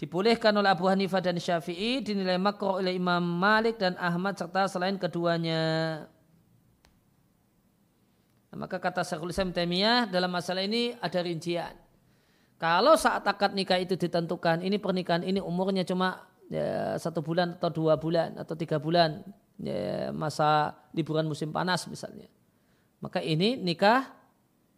dibolehkan 0.00 0.56
oleh 0.56 0.72
Abu 0.72 0.88
Hanifah 0.88 1.20
dan 1.20 1.36
Syafi'i 1.36 2.00
dinilai 2.00 2.40
makruh 2.40 2.80
oleh 2.80 2.96
Imam 2.96 3.20
Malik 3.20 3.76
dan 3.76 4.00
Ahmad 4.00 4.32
serta 4.32 4.64
selain 4.64 4.96
keduanya. 4.96 5.60
Nah, 8.48 8.56
maka 8.64 8.80
kata 8.80 9.04
Syekhul 9.04 9.28
Islam 9.28 9.52
Taimiyah 9.52 10.08
dalam 10.08 10.32
masalah 10.32 10.64
ini 10.64 10.96
ada 11.04 11.20
rincian. 11.20 11.76
Kalau 12.56 12.96
saat 12.96 13.28
akad 13.28 13.52
nikah 13.52 13.76
itu 13.76 13.92
ditentukan, 13.92 14.64
ini 14.64 14.80
pernikahan 14.80 15.20
ini 15.20 15.36
umurnya 15.36 15.84
cuma 15.84 16.24
ya, 16.48 16.96
satu 16.96 17.20
bulan 17.20 17.60
atau 17.60 17.68
dua 17.68 18.00
bulan 18.00 18.40
atau 18.40 18.56
tiga 18.56 18.80
bulan 18.80 19.20
ya, 19.60 20.08
masa 20.16 20.80
liburan 20.96 21.28
musim 21.28 21.52
panas 21.52 21.84
misalnya. 21.84 22.28
Maka 23.04 23.20
ini 23.20 23.60
nikah 23.60 24.16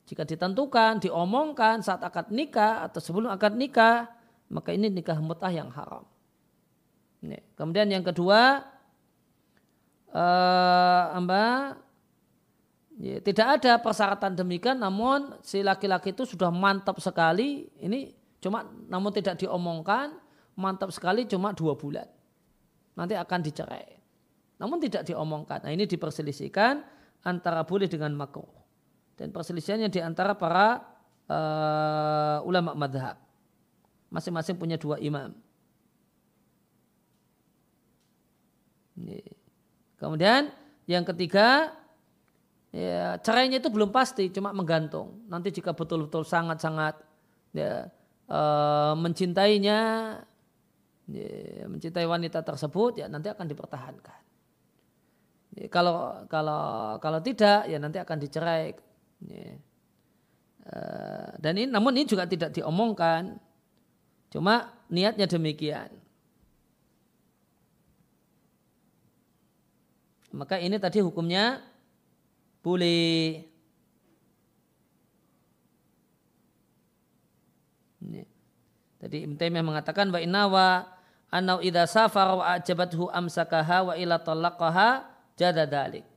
jika 0.03 0.27
ditentukan, 0.27 0.99
diomongkan 0.99 1.79
saat 1.79 2.03
akad 2.03 2.35
nikah 2.35 2.91
atau 2.91 2.99
sebelum 2.99 3.31
akad 3.31 3.55
nikah, 3.55 4.11
maka 4.53 4.77
ini 4.77 4.93
nikah 4.93 5.17
mutah 5.17 5.49
yang 5.49 5.73
haram. 5.73 6.05
Ini. 7.25 7.41
Kemudian 7.57 7.89
yang 7.89 8.05
kedua, 8.05 8.61
uh, 10.13 11.05
amba, 11.17 11.75
ya, 13.01 13.17
tidak 13.25 13.49
ada 13.59 13.81
persyaratan 13.81 14.37
demikian, 14.37 14.77
namun 14.77 15.41
si 15.41 15.65
laki-laki 15.65 16.13
itu 16.13 16.29
sudah 16.29 16.53
mantap 16.53 17.01
sekali. 17.01 17.73
Ini 17.81 18.13
cuma, 18.45 18.69
namun 18.93 19.09
tidak 19.17 19.41
diomongkan, 19.41 20.21
mantap 20.61 20.93
sekali 20.93 21.25
cuma 21.25 21.57
dua 21.57 21.73
bulan. 21.73 22.07
Nanti 22.93 23.17
akan 23.17 23.41
dicerai. 23.41 23.89
Namun 24.61 24.77
tidak 24.85 25.09
diomongkan. 25.09 25.65
Nah 25.65 25.73
ini 25.73 25.89
diperselisihkan 25.89 26.85
antara 27.25 27.65
boleh 27.65 27.89
dengan 27.89 28.13
makruh. 28.13 28.61
Dan 29.17 29.33
perselisihannya 29.33 29.89
di 29.89 30.01
antara 30.05 30.37
para 30.37 30.83
uh, 31.31 32.39
ulama 32.45 32.77
madhab 32.77 33.32
masing-masing 34.13 34.61
punya 34.61 34.77
dua 34.77 35.01
imam. 35.01 35.33
Kemudian 39.97 40.53
yang 40.85 41.07
ketiga, 41.07 41.73
ya, 42.75 43.17
cerainya 43.25 43.63
itu 43.63 43.73
belum 43.73 43.89
pasti, 43.89 44.29
cuma 44.29 44.53
menggantung. 44.53 45.25
Nanti 45.31 45.49
jika 45.49 45.73
betul-betul 45.73 46.27
sangat-sangat 46.29 47.01
ya, 47.57 47.89
e, 48.29 48.41
mencintainya, 48.99 49.81
ya, 51.09 51.65
mencintai 51.71 52.05
wanita 52.05 52.45
tersebut, 52.45 53.01
ya 53.01 53.07
nanti 53.09 53.33
akan 53.33 53.47
dipertahankan. 53.49 54.21
Ya, 55.57 55.67
kalau 55.71 56.27
kalau 56.29 56.99
kalau 56.99 57.21
tidak, 57.23 57.71
ya 57.71 57.79
nanti 57.81 58.03
akan 58.03 58.19
dicerai. 58.21 58.77
Ya. 59.25 59.57
E, 60.67 60.79
dan 61.39 61.53
ini, 61.57 61.71
namun 61.71 61.95
ini 61.97 62.05
juga 62.11 62.27
tidak 62.27 62.53
diomongkan. 62.53 63.39
Cuma 64.33 64.73
niatnya 64.89 65.29
demikian. 65.29 65.93
Maka 70.33 70.57
ini 70.57 70.81
tadi 70.81 71.05
hukumnya 71.05 71.61
boleh. 72.65 73.45
Ini. 78.01 78.23
Tadi 78.97 79.17
Ibn 79.29 79.37
Taimiyah 79.37 79.67
mengatakan 79.69 80.09
wa 80.09 80.17
inna 80.17 80.49
wa 80.49 80.89
anau 81.29 81.61
idza 81.61 81.85
safar 81.85 82.33
wa 82.33 82.57
ajabathu 82.57 83.13
amsakaha 83.13 83.93
wa 83.93 83.95
ila 84.01 84.17
talaqaha 84.17 85.05
jada 85.37 85.69
dalik. 85.69 86.09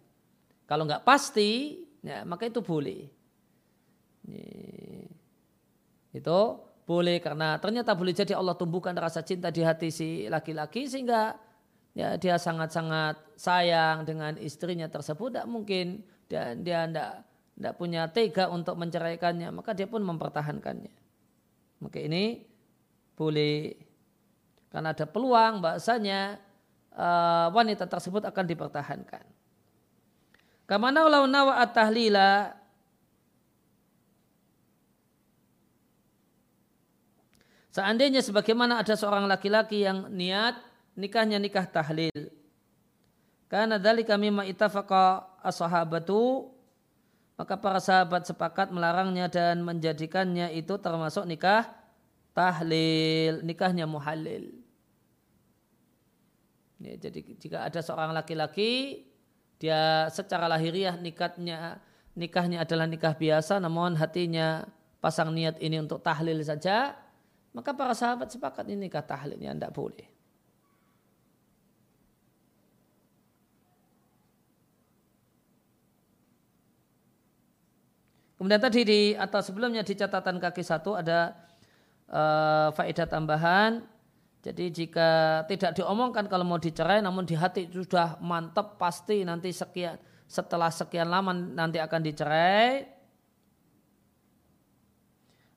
Kalau 0.63 0.88
enggak 0.88 1.03
pasti, 1.03 1.84
ya, 1.99 2.24
maka 2.24 2.47
itu 2.47 2.63
boleh. 2.63 3.11
Ini. 4.24 4.47
Itu 6.16 6.64
boleh 6.86 7.18
karena 7.18 7.58
ternyata 7.58 7.98
boleh 7.98 8.14
jadi 8.14 8.38
Allah 8.38 8.54
tumbuhkan 8.54 8.94
rasa 8.94 9.26
cinta 9.26 9.50
di 9.50 9.66
hati 9.66 9.90
si 9.90 10.30
laki-laki 10.30 10.86
sehingga 10.86 11.34
ya 11.98 12.14
dia 12.22 12.38
sangat-sangat 12.38 13.34
sayang 13.34 14.06
dengan 14.06 14.38
istrinya 14.38 14.86
tersebut. 14.86 15.34
Tidak 15.34 15.48
mungkin 15.50 16.06
dan 16.30 16.62
dia 16.62 16.86
tidak 16.86 17.26
tidak 17.56 17.74
punya 17.82 18.02
tega 18.14 18.54
untuk 18.54 18.78
menceraikannya 18.78 19.50
maka 19.50 19.74
dia 19.74 19.90
pun 19.90 20.06
mempertahankannya. 20.06 20.94
Maka 21.82 21.98
ini 22.00 22.46
boleh. 23.18 23.74
Karena 24.70 24.92
ada 24.92 25.08
peluang 25.08 25.64
bahasanya 25.64 26.36
uh, 26.94 27.48
wanita 27.56 27.88
tersebut 27.88 28.28
akan 28.28 28.46
dipertahankan. 28.46 29.24
Kamana 30.68 31.08
ulau 31.08 31.26
at-tahlila 31.54 32.58
Seandainya 37.76 38.24
sebagaimana 38.24 38.80
ada 38.80 38.96
seorang 38.96 39.28
laki-laki 39.28 39.84
yang 39.84 40.08
niat 40.08 40.56
nikahnya 40.96 41.36
nikah 41.36 41.68
tahlil. 41.68 42.32
Karena 43.52 43.76
dari 43.76 44.08
kami 44.08 44.32
ma'itafaqa 44.32 45.36
as-sahabatu 45.44 46.56
maka 47.36 47.60
para 47.60 47.84
sahabat 47.84 48.24
sepakat 48.24 48.72
melarangnya 48.72 49.28
dan 49.28 49.60
menjadikannya 49.60 50.56
itu 50.56 50.80
termasuk 50.80 51.28
nikah 51.28 51.68
tahlil, 52.32 53.44
nikahnya 53.44 53.84
muhalil. 53.84 54.56
Ya, 56.80 56.96
jadi 56.96 57.20
jika 57.36 57.68
ada 57.68 57.84
seorang 57.84 58.16
laki-laki 58.16 59.04
dia 59.60 60.08
secara 60.16 60.48
lahiriah 60.48 60.96
nikahnya 60.96 61.84
nikahnya 62.16 62.64
adalah 62.64 62.88
nikah 62.88 63.16
biasa 63.20 63.60
namun 63.60 64.00
hatinya 64.00 64.64
pasang 65.04 65.36
niat 65.36 65.60
ini 65.60 65.84
untuk 65.84 66.00
tahlil 66.00 66.40
saja 66.40 67.05
maka 67.56 67.72
para 67.72 67.95
sahabat 67.95 68.28
sepakat 68.28 68.68
ini 68.68 68.91
kata 68.91 69.16
tahlilnya 69.16 69.56
tidak 69.56 69.72
boleh. 69.72 70.08
Kemudian 78.36 78.60
tadi 78.60 78.82
di 78.84 79.01
atau 79.16 79.39
sebelumnya 79.39 79.88
di 79.88 79.95
catatan 79.95 80.36
kaki 80.38 80.60
satu 80.60 80.99
ada 80.99 81.32
uh, 82.12 82.76
faedah 82.76 83.08
tambahan. 83.08 83.88
Jadi 84.43 84.70
jika 84.70 85.41
tidak 85.49 85.80
diomongkan 85.80 86.30
kalau 86.30 86.45
mau 86.45 86.62
dicerai 86.62 87.01
namun 87.01 87.26
di 87.26 87.34
hati 87.34 87.66
sudah 87.72 88.22
mantap 88.22 88.78
pasti 88.78 89.26
nanti 89.26 89.49
sekian 89.49 89.97
setelah 90.30 90.70
sekian 90.70 91.10
lama 91.10 91.34
nanti 91.34 91.82
akan 91.82 92.01
dicerai 92.06 92.95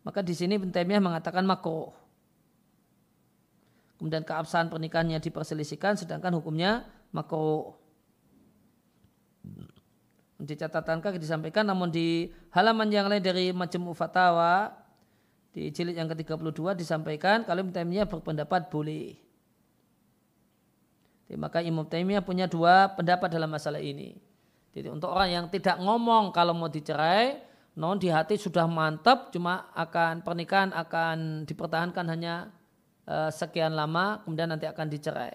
maka 0.08 0.24
di 0.24 0.32
sini 0.32 0.56
Ibn 0.56 0.72
Taimiyah 0.72 1.04
mengatakan 1.04 1.44
makruh. 1.44 1.92
Kemudian 4.00 4.24
keabsahan 4.24 4.72
pernikahannya 4.72 5.20
diperselisihkan 5.20 6.00
sedangkan 6.00 6.32
hukumnya 6.40 6.88
makruh. 7.12 7.76
Di 10.40 10.56
catatan 10.56 11.04
kaki 11.04 11.20
disampaikan 11.20 11.68
namun 11.68 11.92
di 11.92 12.32
halaman 12.56 12.88
yang 12.88 13.04
lain 13.04 13.20
dari 13.20 13.52
Majmu 13.52 13.92
Fatawa 13.92 14.72
di 15.52 15.68
jilid 15.68 15.92
yang 15.92 16.08
ke-32 16.08 16.72
disampaikan 16.72 17.44
kalau 17.44 17.60
Ibn 17.68 17.76
Taimiyah 17.76 18.08
berpendapat 18.08 18.72
boleh. 18.72 19.12
Jadi, 21.28 21.36
maka 21.36 21.60
Imam 21.60 21.84
Taimiyah 21.84 22.24
punya 22.24 22.48
dua 22.48 22.96
pendapat 22.96 23.28
dalam 23.28 23.52
masalah 23.52 23.84
ini. 23.84 24.16
Jadi 24.72 24.88
untuk 24.88 25.12
orang 25.12 25.28
yang 25.28 25.44
tidak 25.52 25.76
ngomong 25.76 26.32
kalau 26.32 26.56
mau 26.56 26.72
dicerai, 26.72 27.44
non 27.78 27.96
di 27.96 28.10
hati 28.10 28.34
sudah 28.34 28.66
mantap 28.66 29.30
cuma 29.30 29.70
akan 29.72 30.26
pernikahan 30.26 30.74
akan 30.74 31.46
dipertahankan 31.46 32.06
hanya 32.10 32.50
uh, 33.06 33.30
sekian 33.30 33.72
lama 33.78 34.20
kemudian 34.26 34.50
nanti 34.50 34.66
akan 34.66 34.90
dicerai. 34.90 35.32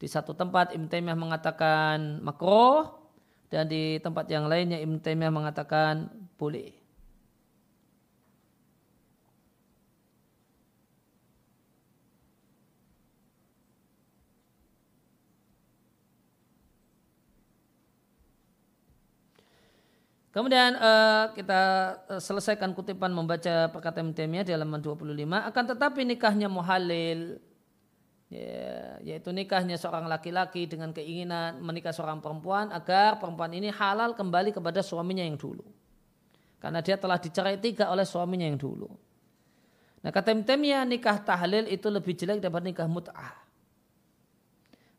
Di 0.00 0.10
satu 0.10 0.34
tempat 0.34 0.74
Ibn 0.74 0.90
Taimiyah 0.90 1.14
mengatakan 1.14 2.18
makroh 2.24 3.06
dan 3.52 3.70
di 3.70 4.02
tempat 4.02 4.26
yang 4.32 4.50
lainnya 4.50 4.82
Ibn 4.82 4.98
Taimiyah 4.98 5.30
mengatakan 5.30 6.10
boleh. 6.40 6.81
Kemudian 20.32 20.80
uh, 20.80 21.28
kita 21.36 21.60
uh, 22.08 22.16
selesaikan 22.16 22.72
kutipan 22.72 23.12
membaca 23.12 23.68
perkataan 23.68 24.16
Taimiyah 24.16 24.48
di 24.48 24.56
halaman 24.56 24.80
25. 24.80 25.04
Akan 25.28 25.64
tetapi 25.68 26.08
nikahnya 26.08 26.48
muhalil, 26.48 27.36
ya, 28.32 28.96
yaitu 29.04 29.28
nikahnya 29.28 29.76
seorang 29.76 30.08
laki-laki 30.08 30.64
dengan 30.64 30.96
keinginan 30.96 31.60
menikah 31.60 31.92
seorang 31.92 32.24
perempuan 32.24 32.72
agar 32.72 33.20
perempuan 33.20 33.52
ini 33.52 33.68
halal 33.68 34.16
kembali 34.16 34.56
kepada 34.56 34.80
suaminya 34.80 35.20
yang 35.20 35.36
dulu. 35.36 35.68
Karena 36.56 36.80
dia 36.80 36.96
telah 36.96 37.20
dicerai 37.20 37.60
tiga 37.60 37.92
oleh 37.92 38.08
suaminya 38.08 38.48
yang 38.48 38.56
dulu. 38.56 38.88
Nah 40.00 40.10
kata 40.16 40.32
Taimiyah 40.32 40.88
nikah 40.88 41.20
tahlil 41.20 41.68
itu 41.68 41.92
lebih 41.92 42.16
jelek 42.16 42.40
daripada 42.40 42.64
nikah 42.64 42.88
mut'ah. 42.88 43.36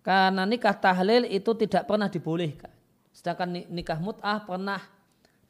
Karena 0.06 0.46
nikah 0.46 0.78
tahlil 0.78 1.26
itu 1.26 1.58
tidak 1.58 1.90
pernah 1.90 2.06
dibolehkan. 2.06 2.70
Sedangkan 3.10 3.66
nikah 3.74 3.98
mut'ah 3.98 4.46
pernah 4.46 4.93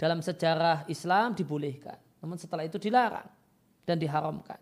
dalam 0.04 0.20
sejarah 0.20 0.84
Islam 0.92 1.32
dibolehkan. 1.32 1.96
Namun 2.20 2.36
setelah 2.36 2.68
itu 2.68 2.76
dilarang 2.76 3.24
dan 3.88 3.96
diharamkan. 3.96 4.60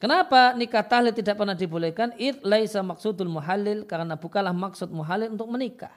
Kenapa 0.00 0.56
nikah 0.56 0.84
tahlil 0.84 1.12
tidak 1.12 1.36
pernah 1.36 1.52
dibolehkan? 1.52 2.16
It 2.16 2.40
laisa 2.40 2.80
maksudul 2.80 3.28
muhalil 3.28 3.84
karena 3.84 4.16
bukanlah 4.16 4.56
maksud 4.56 4.88
muhalil 4.88 5.36
untuk 5.36 5.52
menikah. 5.52 5.92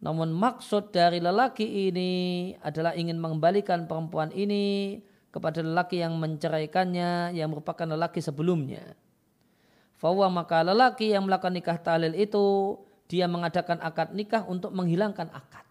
Namun 0.00 0.32
maksud 0.32 0.92
dari 0.92 1.20
lelaki 1.20 1.92
ini 1.92 2.52
adalah 2.64 2.96
ingin 2.96 3.20
mengembalikan 3.20 3.84
perempuan 3.84 4.32
ini 4.32 5.00
kepada 5.32 5.60
lelaki 5.60 6.00
yang 6.00 6.16
menceraikannya 6.16 7.36
yang 7.36 7.52
merupakan 7.52 7.84
lelaki 7.84 8.24
sebelumnya. 8.24 8.96
Fawwa 10.00 10.32
maka 10.32 10.64
lelaki 10.64 11.12
yang 11.12 11.28
melakukan 11.28 11.52
nikah 11.52 11.76
tahlil 11.80 12.16
itu 12.16 12.76
dia 13.08 13.28
mengadakan 13.28 13.80
akad 13.80 14.12
nikah 14.16 14.44
untuk 14.48 14.72
menghilangkan 14.72 15.28
akad. 15.32 15.65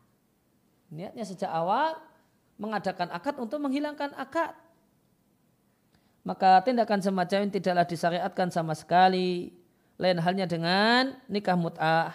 Niatnya 0.93 1.25
sejak 1.25 1.49
awal 1.49 1.97
mengadakan 2.55 3.11
akad 3.11 3.35
untuk 3.41 3.59
menghilangkan 3.61 4.13
akad. 4.15 4.55
Maka 6.25 6.61
tindakan 6.65 7.01
semacam 7.05 7.45
ini 7.45 7.51
tidaklah 7.53 7.85
disyariatkan 7.85 8.49
sama 8.49 8.73
sekali. 8.73 9.53
Lain 10.01 10.17
halnya 10.19 10.49
dengan 10.49 11.13
nikah 11.29 11.55
mut'ah. 11.55 12.11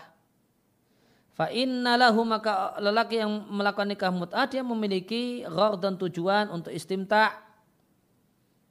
Fa 1.33 1.49
lahu 1.49 2.21
maka 2.27 2.77
lelaki 2.83 3.23
yang 3.23 3.31
melakukan 3.49 3.89
nikah 3.89 4.13
mut'ah 4.13 4.51
dia 4.51 4.61
memiliki 4.67 5.47
ghar 5.47 5.79
dan 5.79 5.97
tujuan 5.97 6.51
untuk 6.51 6.75
istimta. 6.75 7.39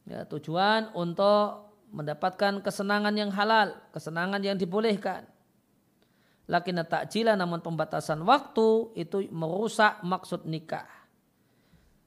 Ya, 0.06 0.26
tujuan 0.28 0.92
untuk 0.94 1.72
mendapatkan 1.90 2.62
kesenangan 2.62 3.14
yang 3.18 3.32
halal, 3.34 3.78
kesenangan 3.94 4.42
yang 4.42 4.58
dibolehkan 4.58 5.26
lakin 6.50 6.82
takjila 6.82 7.38
namun 7.38 7.62
pembatasan 7.62 8.26
waktu 8.26 8.98
itu 8.98 9.30
merusak 9.30 10.02
maksud 10.02 10.50
nikah. 10.50 10.90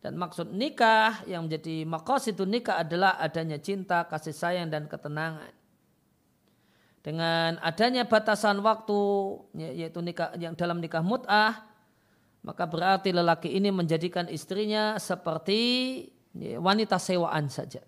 Dan 0.02 0.18
maksud 0.18 0.50
nikah 0.50 1.22
yang 1.30 1.46
menjadi 1.46 1.86
itu 2.26 2.42
nikah 2.42 2.82
adalah 2.82 3.22
adanya 3.22 3.62
cinta, 3.62 4.02
kasih 4.10 4.34
sayang 4.34 4.66
dan 4.66 4.90
ketenangan. 4.90 5.54
Dengan 7.06 7.62
adanya 7.62 8.02
batasan 8.02 8.58
waktu 8.66 8.98
ya, 9.54 9.86
yaitu 9.86 10.02
nikah 10.02 10.34
yang 10.38 10.58
dalam 10.58 10.82
nikah 10.82 11.02
mut'ah 11.06 11.72
maka 12.42 12.66
berarti 12.66 13.14
lelaki 13.14 13.54
ini 13.54 13.70
menjadikan 13.70 14.26
istrinya 14.26 14.98
seperti 14.98 16.02
wanita 16.34 16.98
sewaan 16.98 17.46
saja. 17.46 17.86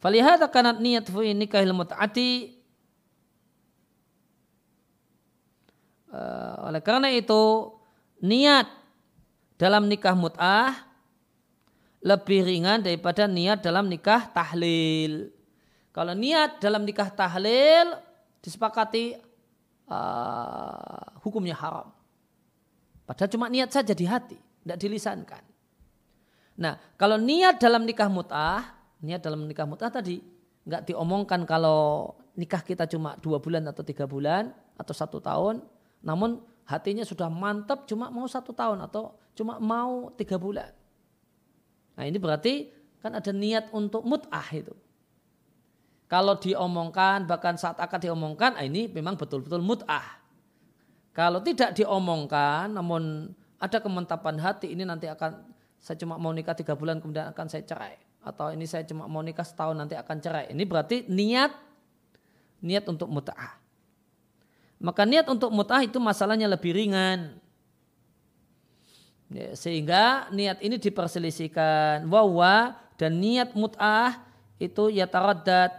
Falihada 0.00 0.48
kanat 0.48 0.80
niat 0.80 1.12
fi 1.12 1.36
nikahil 1.36 1.76
mut'ati 1.76 2.56
uh, 6.08 6.72
oleh 6.72 6.80
karena 6.80 7.12
itu 7.12 7.68
niat 8.24 8.64
dalam 9.60 9.92
nikah 9.92 10.16
mut'ah 10.16 10.72
lebih 12.00 12.48
ringan 12.48 12.80
daripada 12.80 13.28
niat 13.28 13.60
dalam 13.60 13.92
nikah 13.92 14.24
tahlil. 14.32 15.28
Kalau 15.92 16.16
niat 16.16 16.56
dalam 16.64 16.88
nikah 16.88 17.12
tahlil 17.12 17.92
disepakati 18.40 19.20
uh, 19.84 21.20
hukumnya 21.20 21.60
haram. 21.60 21.92
Padahal 23.04 23.28
cuma 23.28 23.52
niat 23.52 23.68
saja 23.68 23.92
di 23.92 24.08
hati, 24.08 24.40
tidak 24.64 24.80
dilisankan. 24.80 25.44
Nah, 26.56 26.80
kalau 26.96 27.20
niat 27.20 27.60
dalam 27.60 27.84
nikah 27.84 28.08
mut'ah 28.08 28.79
niat 29.00 29.20
dalam 29.24 29.44
nikah 29.48 29.64
mut'ah 29.64 29.92
tadi 29.92 30.20
nggak 30.68 30.92
diomongkan 30.92 31.48
kalau 31.48 32.12
nikah 32.36 32.60
kita 32.60 32.84
cuma 32.84 33.16
dua 33.20 33.40
bulan 33.40 33.64
atau 33.68 33.80
tiga 33.80 34.04
bulan 34.04 34.52
atau 34.76 34.94
satu 34.96 35.20
tahun, 35.20 35.64
namun 36.04 36.40
hatinya 36.68 37.04
sudah 37.04 37.28
mantap 37.32 37.88
cuma 37.88 38.12
mau 38.12 38.28
satu 38.28 38.52
tahun 38.52 38.84
atau 38.84 39.16
cuma 39.36 39.56
mau 39.60 40.12
tiga 40.16 40.36
bulan. 40.36 40.72
Nah 41.96 42.04
ini 42.08 42.16
berarti 42.20 42.72
kan 43.00 43.16
ada 43.16 43.32
niat 43.32 43.72
untuk 43.72 44.04
mut'ah 44.04 44.48
itu. 44.52 44.72
Kalau 46.10 46.36
diomongkan 46.36 47.24
bahkan 47.24 47.54
saat 47.54 47.78
akan 47.78 48.00
diomongkan 48.02 48.58
ah 48.58 48.64
ini 48.66 48.90
memang 48.90 49.16
betul-betul 49.16 49.62
mut'ah. 49.62 50.20
Kalau 51.16 51.40
tidak 51.42 51.76
diomongkan 51.76 52.72
namun 52.72 53.32
ada 53.60 53.78
kemantapan 53.80 54.40
hati 54.40 54.72
ini 54.72 54.88
nanti 54.88 55.08
akan 55.08 55.44
saya 55.80 55.96
cuma 56.00 56.20
mau 56.20 56.32
nikah 56.32 56.56
tiga 56.56 56.76
bulan 56.76 57.00
kemudian 57.00 57.32
akan 57.32 57.46
saya 57.48 57.64
cerai 57.64 58.09
atau 58.20 58.52
ini 58.52 58.68
saya 58.68 58.84
cuma 58.84 59.08
mau 59.08 59.24
nikah 59.24 59.44
setahun 59.44 59.76
nanti 59.76 59.96
akan 59.96 60.16
cerai. 60.20 60.52
Ini 60.52 60.62
berarti 60.68 61.08
niat 61.08 61.52
niat 62.60 62.84
untuk 62.88 63.08
mut'ah. 63.08 63.56
Maka 64.80 65.04
niat 65.04 65.28
untuk 65.28 65.52
mut'ah 65.52 65.84
itu 65.84 65.96
masalahnya 66.00 66.48
lebih 66.48 66.72
ringan. 66.76 67.36
Ya, 69.32 69.56
sehingga 69.56 70.28
niat 70.32 70.60
ini 70.60 70.76
diperselisihkan. 70.76 72.04
Wawa 72.08 72.76
dan 73.00 73.20
niat 73.20 73.56
mut'ah 73.56 74.20
itu 74.60 74.92
ya 74.92 75.08
taraddat. 75.08 75.72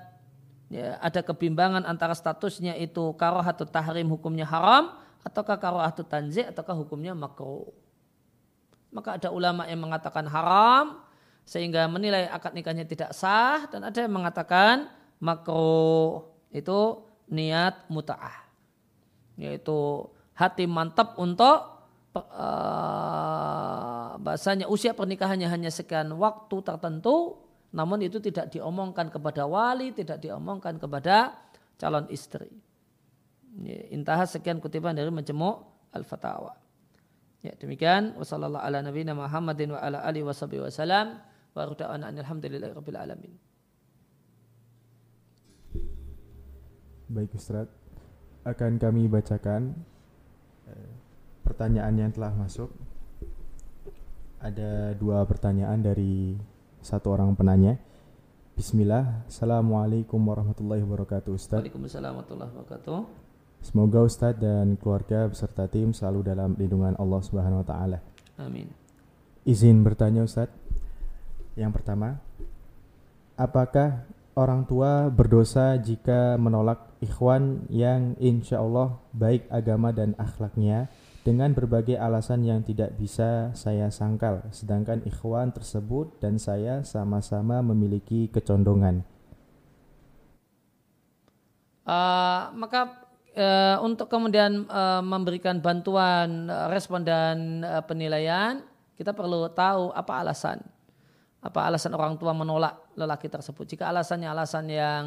Ya, 0.72 0.96
ada 1.04 1.20
kebimbangan 1.20 1.84
antara 1.84 2.16
statusnya 2.16 2.80
itu 2.80 3.12
karohatu 3.20 3.68
tahrim 3.68 4.08
hukumnya 4.08 4.48
haram 4.48 4.96
ataukah 5.20 5.60
karohatu 5.60 6.02
tanzih 6.08 6.48
ataukah 6.48 6.74
hukumnya 6.74 7.12
makruh. 7.12 7.68
Maka 8.92 9.20
ada 9.20 9.30
ulama 9.36 9.68
yang 9.68 9.84
mengatakan 9.84 10.28
haram, 10.32 11.04
sehingga 11.46 11.88
menilai 11.92 12.30
akad 12.30 12.56
nikahnya 12.56 12.88
tidak 12.88 13.12
sah 13.12 13.68
dan 13.68 13.88
ada 13.88 14.00
yang 14.00 14.14
mengatakan 14.14 14.88
makro 15.20 16.32
itu 16.52 17.04
niat 17.32 17.88
muta'ah. 17.88 18.44
Yaitu 19.40 20.06
hati 20.36 20.68
mantap 20.68 21.16
untuk 21.18 21.88
uh, 22.16 24.20
bahasanya 24.20 24.68
usia 24.68 24.92
pernikahannya 24.92 25.48
hanya 25.48 25.72
sekian 25.72 26.12
waktu 26.20 26.60
tertentu 26.62 27.40
namun 27.72 28.04
itu 28.04 28.20
tidak 28.20 28.52
diomongkan 28.52 29.08
kepada 29.08 29.48
wali 29.48 29.96
tidak 29.96 30.20
diomongkan 30.20 30.76
kepada 30.76 31.40
calon 31.80 32.06
istri. 32.12 32.52
Intah 33.92 34.24
sekian 34.28 34.64
kutipan 34.64 34.96
dari 34.96 35.12
majmu' 35.12 35.56
al-fatawa. 35.92 36.56
Ya 37.42 37.58
demikian. 37.58 38.14
Wasallallahu 38.16 38.62
ala 38.62 38.86
nabiyina 38.86 39.18
Muhammadin 39.18 39.76
wa 39.76 39.80
ala 39.82 40.06
alihi 40.06 40.24
wasallam 40.24 41.20
Wa 41.52 41.68
alhamdulillahi 41.68 42.72
rabbil 42.72 43.00
alamin. 43.00 43.34
Baik 47.12 47.36
Ustaz, 47.36 47.68
akan 48.48 48.80
kami 48.80 49.12
bacakan 49.12 49.76
eh, 50.72 50.92
pertanyaan 51.44 52.08
yang 52.08 52.12
telah 52.16 52.32
masuk. 52.40 52.72
Ada 54.40 54.96
dua 54.96 55.28
pertanyaan 55.28 55.84
dari 55.84 56.40
satu 56.80 57.12
orang 57.12 57.36
penanya. 57.36 57.76
Bismillah, 58.56 59.28
Assalamualaikum 59.28 60.24
warahmatullahi 60.24 60.88
wabarakatuh 60.88 61.36
Ustaz. 61.36 61.60
Waalaikumsalam 61.60 62.16
warahmatullahi 62.16 62.52
wabarakatuh. 62.56 63.00
Semoga 63.62 64.00
Ustadz 64.08 64.42
dan 64.42 64.80
keluarga 64.80 65.28
beserta 65.30 65.68
tim 65.68 65.94
selalu 65.94 66.32
dalam 66.32 66.56
lindungan 66.58 66.96
Allah 66.98 67.22
Subhanahu 67.22 67.62
wa 67.62 67.68
taala. 67.68 68.00
Amin. 68.40 68.72
Izin 69.46 69.86
bertanya 69.86 70.26
Ustadz, 70.26 70.61
yang 71.60 71.76
pertama, 71.76 72.20
apakah 73.36 74.08
orang 74.40 74.64
tua 74.64 75.12
berdosa 75.12 75.76
jika 75.76 76.40
menolak 76.40 76.96
ikhwan 77.04 77.68
yang 77.68 78.16
insya 78.24 78.64
Allah 78.64 78.96
baik 79.12 79.52
agama 79.52 79.92
dan 79.92 80.16
akhlaknya 80.16 80.88
dengan 81.22 81.54
berbagai 81.54 82.00
alasan 82.00 82.48
yang 82.48 82.64
tidak 82.66 82.96
bisa 82.98 83.54
saya 83.54 83.92
sangkal, 83.94 84.42
sedangkan 84.50 85.06
ikhwan 85.06 85.54
tersebut 85.54 86.18
dan 86.18 86.42
saya 86.42 86.82
sama-sama 86.82 87.62
memiliki 87.62 88.32
kecondongan. 88.32 89.06
Uh, 91.86 92.50
maka 92.56 93.06
uh, 93.36 93.78
untuk 93.84 94.08
kemudian 94.08 94.66
uh, 94.72 95.04
memberikan 95.04 95.60
bantuan 95.60 96.48
respon 96.72 97.04
dan 97.06 97.62
uh, 97.62 97.84
penilaian, 97.84 98.64
kita 98.96 99.12
perlu 99.14 99.52
tahu 99.52 99.94
apa 99.94 100.26
alasan 100.26 100.62
apa 101.42 101.60
alasan 101.66 101.98
orang 101.98 102.16
tua 102.22 102.38
menolak 102.38 102.94
lelaki 102.94 103.26
tersebut. 103.26 103.66
Jika 103.66 103.90
alasannya 103.90 104.30
alasan 104.30 104.66
yang 104.70 105.06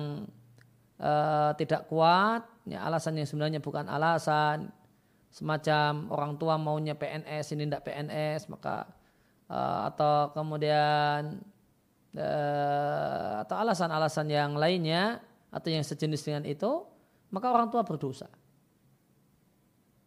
uh, 0.99 1.55
tidak 1.55 1.87
kuat, 1.87 2.43
ya 2.66 2.82
alasan 2.82 3.14
yang 3.22 3.28
sebenarnya 3.30 3.62
bukan 3.62 3.87
alasan, 3.87 4.74
semacam 5.35 6.11
orang 6.14 6.32
tua 6.39 6.55
maunya 6.59 6.95
PNS 6.95 7.59
ini 7.59 7.66
tidak 7.66 7.87
PNS 7.87 8.47
maka 8.51 8.87
uh, 9.51 9.91
atau 9.91 10.30
kemudian 10.30 11.43
uh, 12.14 13.43
atau 13.43 13.57
alasan-alasan 13.59 14.30
yang 14.30 14.55
lainnya 14.55 15.18
atau 15.51 15.70
yang 15.74 15.82
sejenis 15.82 16.22
dengan 16.22 16.47
itu 16.47 16.87
maka 17.35 17.51
orang 17.51 17.66
tua 17.66 17.82
berdosa. 17.82 18.30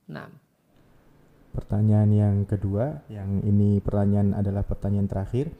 Nah. 0.08 0.32
Pertanyaan 1.52 2.12
yang 2.14 2.36
kedua, 2.48 3.04
yang 3.12 3.44
ini 3.44 3.84
pertanyaan 3.84 4.32
adalah 4.38 4.64
pertanyaan 4.64 5.10
terakhir. 5.10 5.52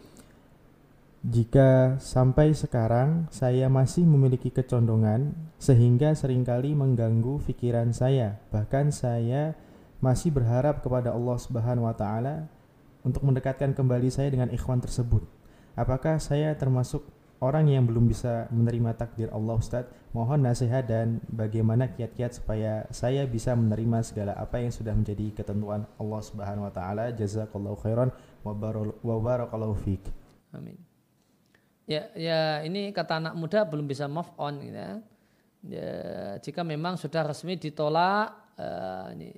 Jika 1.28 2.00
sampai 2.00 2.56
sekarang 2.56 3.28
saya 3.36 3.68
masih 3.68 4.08
memiliki 4.08 4.48
kecondongan 4.48 5.36
sehingga 5.60 6.16
sering 6.16 6.48
kali 6.48 6.72
mengganggu 6.72 7.44
pikiran 7.44 7.92
saya, 7.92 8.40
bahkan 8.48 8.96
saya 8.96 9.52
masih 10.00 10.32
berharap 10.32 10.80
kepada 10.80 11.12
Allah 11.12 11.36
Subhanahu 11.36 11.84
wa 11.84 11.92
taala 11.92 12.48
untuk 13.04 13.28
mendekatkan 13.28 13.76
kembali 13.76 14.08
saya 14.08 14.32
dengan 14.32 14.48
ikhwan 14.56 14.80
tersebut. 14.80 15.20
Apakah 15.76 16.16
saya 16.24 16.56
termasuk 16.56 17.04
orang 17.44 17.76
yang 17.76 17.84
belum 17.84 18.08
bisa 18.08 18.48
menerima 18.48 18.96
takdir 18.96 19.28
Allah 19.36 19.60
Ustaz? 19.60 19.84
Mohon 20.16 20.48
nasihat 20.48 20.88
dan 20.88 21.20
bagaimana 21.28 21.92
kiat-kiat 21.92 22.40
supaya 22.40 22.88
saya 22.88 23.28
bisa 23.28 23.52
menerima 23.52 24.00
segala 24.00 24.32
apa 24.32 24.64
yang 24.64 24.72
sudah 24.72 24.96
menjadi 24.96 25.44
ketentuan 25.44 25.92
Allah 26.00 26.22
Subhanahu 26.24 26.72
wa 26.72 26.72
taala. 26.72 27.12
Jazakallahu 27.12 27.84
khairan 27.84 28.16
wa 28.48 29.20
barakallahu 29.20 29.76
fiik. 29.76 30.08
Amin. 30.56 30.87
Ya, 31.88 32.12
ya 32.20 32.42
ini 32.68 32.92
kata 32.92 33.24
anak 33.24 33.34
muda 33.40 33.64
belum 33.64 33.88
bisa 33.88 34.12
move 34.12 34.28
on 34.36 34.60
ya. 34.60 35.00
ya 35.64 35.92
jika 36.44 36.60
memang 36.68 37.00
sudah 37.00 37.24
resmi 37.24 37.56
ditolak 37.56 38.36
uh, 38.60 39.08
ini. 39.16 39.32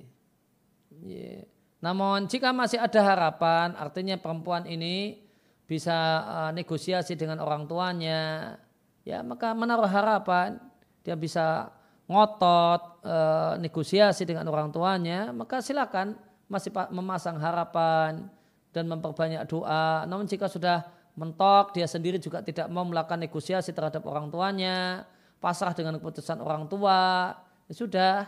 Ya. 1.06 1.46
Namun 1.78 2.26
jika 2.26 2.50
masih 2.50 2.82
ada 2.82 3.00
harapan, 3.00 3.72
artinya 3.78 4.18
perempuan 4.18 4.66
ini 4.66 5.22
bisa 5.64 5.94
uh, 6.26 6.50
negosiasi 6.50 7.14
dengan 7.14 7.38
orang 7.38 7.70
tuanya, 7.70 8.58
ya 9.06 9.22
maka 9.22 9.54
menaruh 9.54 9.86
harapan 9.86 10.58
dia 11.06 11.14
bisa 11.14 11.70
ngotot 12.10 13.00
uh, 13.06 13.54
negosiasi 13.62 14.26
dengan 14.26 14.50
orang 14.50 14.74
tuanya, 14.74 15.30
maka 15.30 15.62
silakan 15.62 16.18
masih 16.50 16.74
memasang 16.90 17.38
harapan 17.38 18.26
dan 18.74 18.90
memperbanyak 18.90 19.46
doa. 19.46 20.02
Namun 20.10 20.26
jika 20.26 20.50
sudah 20.50 20.99
mentok, 21.20 21.76
dia 21.76 21.84
sendiri 21.84 22.16
juga 22.16 22.40
tidak 22.40 22.72
mau 22.72 22.88
melakukan 22.88 23.20
negosiasi 23.20 23.76
terhadap 23.76 24.00
orang 24.08 24.32
tuanya, 24.32 25.04
pasrah 25.36 25.76
dengan 25.76 26.00
keputusan 26.00 26.40
orang 26.40 26.64
tua, 26.64 27.36
ya 27.68 27.74
sudah, 27.76 28.24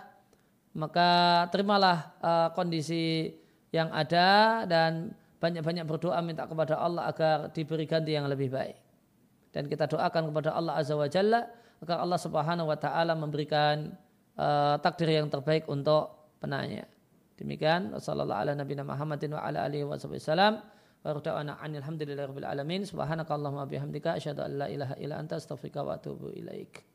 maka 0.76 1.08
terimalah 1.48 2.12
uh, 2.20 2.48
kondisi 2.52 3.32
yang 3.72 3.88
ada 3.88 4.62
dan 4.68 5.16
banyak-banyak 5.40 5.88
berdoa 5.88 6.20
minta 6.20 6.44
kepada 6.44 6.76
Allah 6.76 7.08
agar 7.08 7.48
diberi 7.56 7.88
ganti 7.88 8.12
yang 8.12 8.28
lebih 8.28 8.52
baik. 8.52 8.76
Dan 9.52 9.72
kita 9.72 9.88
doakan 9.88 10.28
kepada 10.28 10.52
Allah 10.52 10.76
Azza 10.76 10.92
wa 10.92 11.08
Jalla 11.08 11.48
agar 11.80 11.96
Allah 12.04 12.20
Subhanahu 12.20 12.68
wa 12.68 12.78
taala 12.78 13.16
memberikan 13.16 13.90
uh, 14.36 14.76
takdir 14.84 15.16
yang 15.16 15.32
terbaik 15.32 15.64
untuk 15.66 16.36
penanya. 16.38 16.84
Demikian 17.36 17.90
sallallahu 17.96 18.38
ala 18.38 18.52
nabiyina 18.54 18.86
Muhammadin 18.86 19.34
wa 19.34 19.42
ala 19.42 19.66
alihi 19.66 19.82
wasallam. 19.82 20.62
Wa 21.04 21.18
rada'ana 21.18 21.58
anil 21.58 21.82
hamdulillahi 21.82 22.28
rabbil 22.30 22.46
alamin. 22.46 22.86
Subhanakallahumma 22.86 23.66
bihamdika 23.66 24.14
asyhadu 24.14 24.42
an 24.46 24.58
la 24.58 24.66
ilaha 24.70 24.94
illa 25.02 25.18
anta 25.18 25.36
astaghfiruka 25.36 25.82
wa 25.82 25.98
atubu 25.98 26.30
ilaik. 26.30 26.91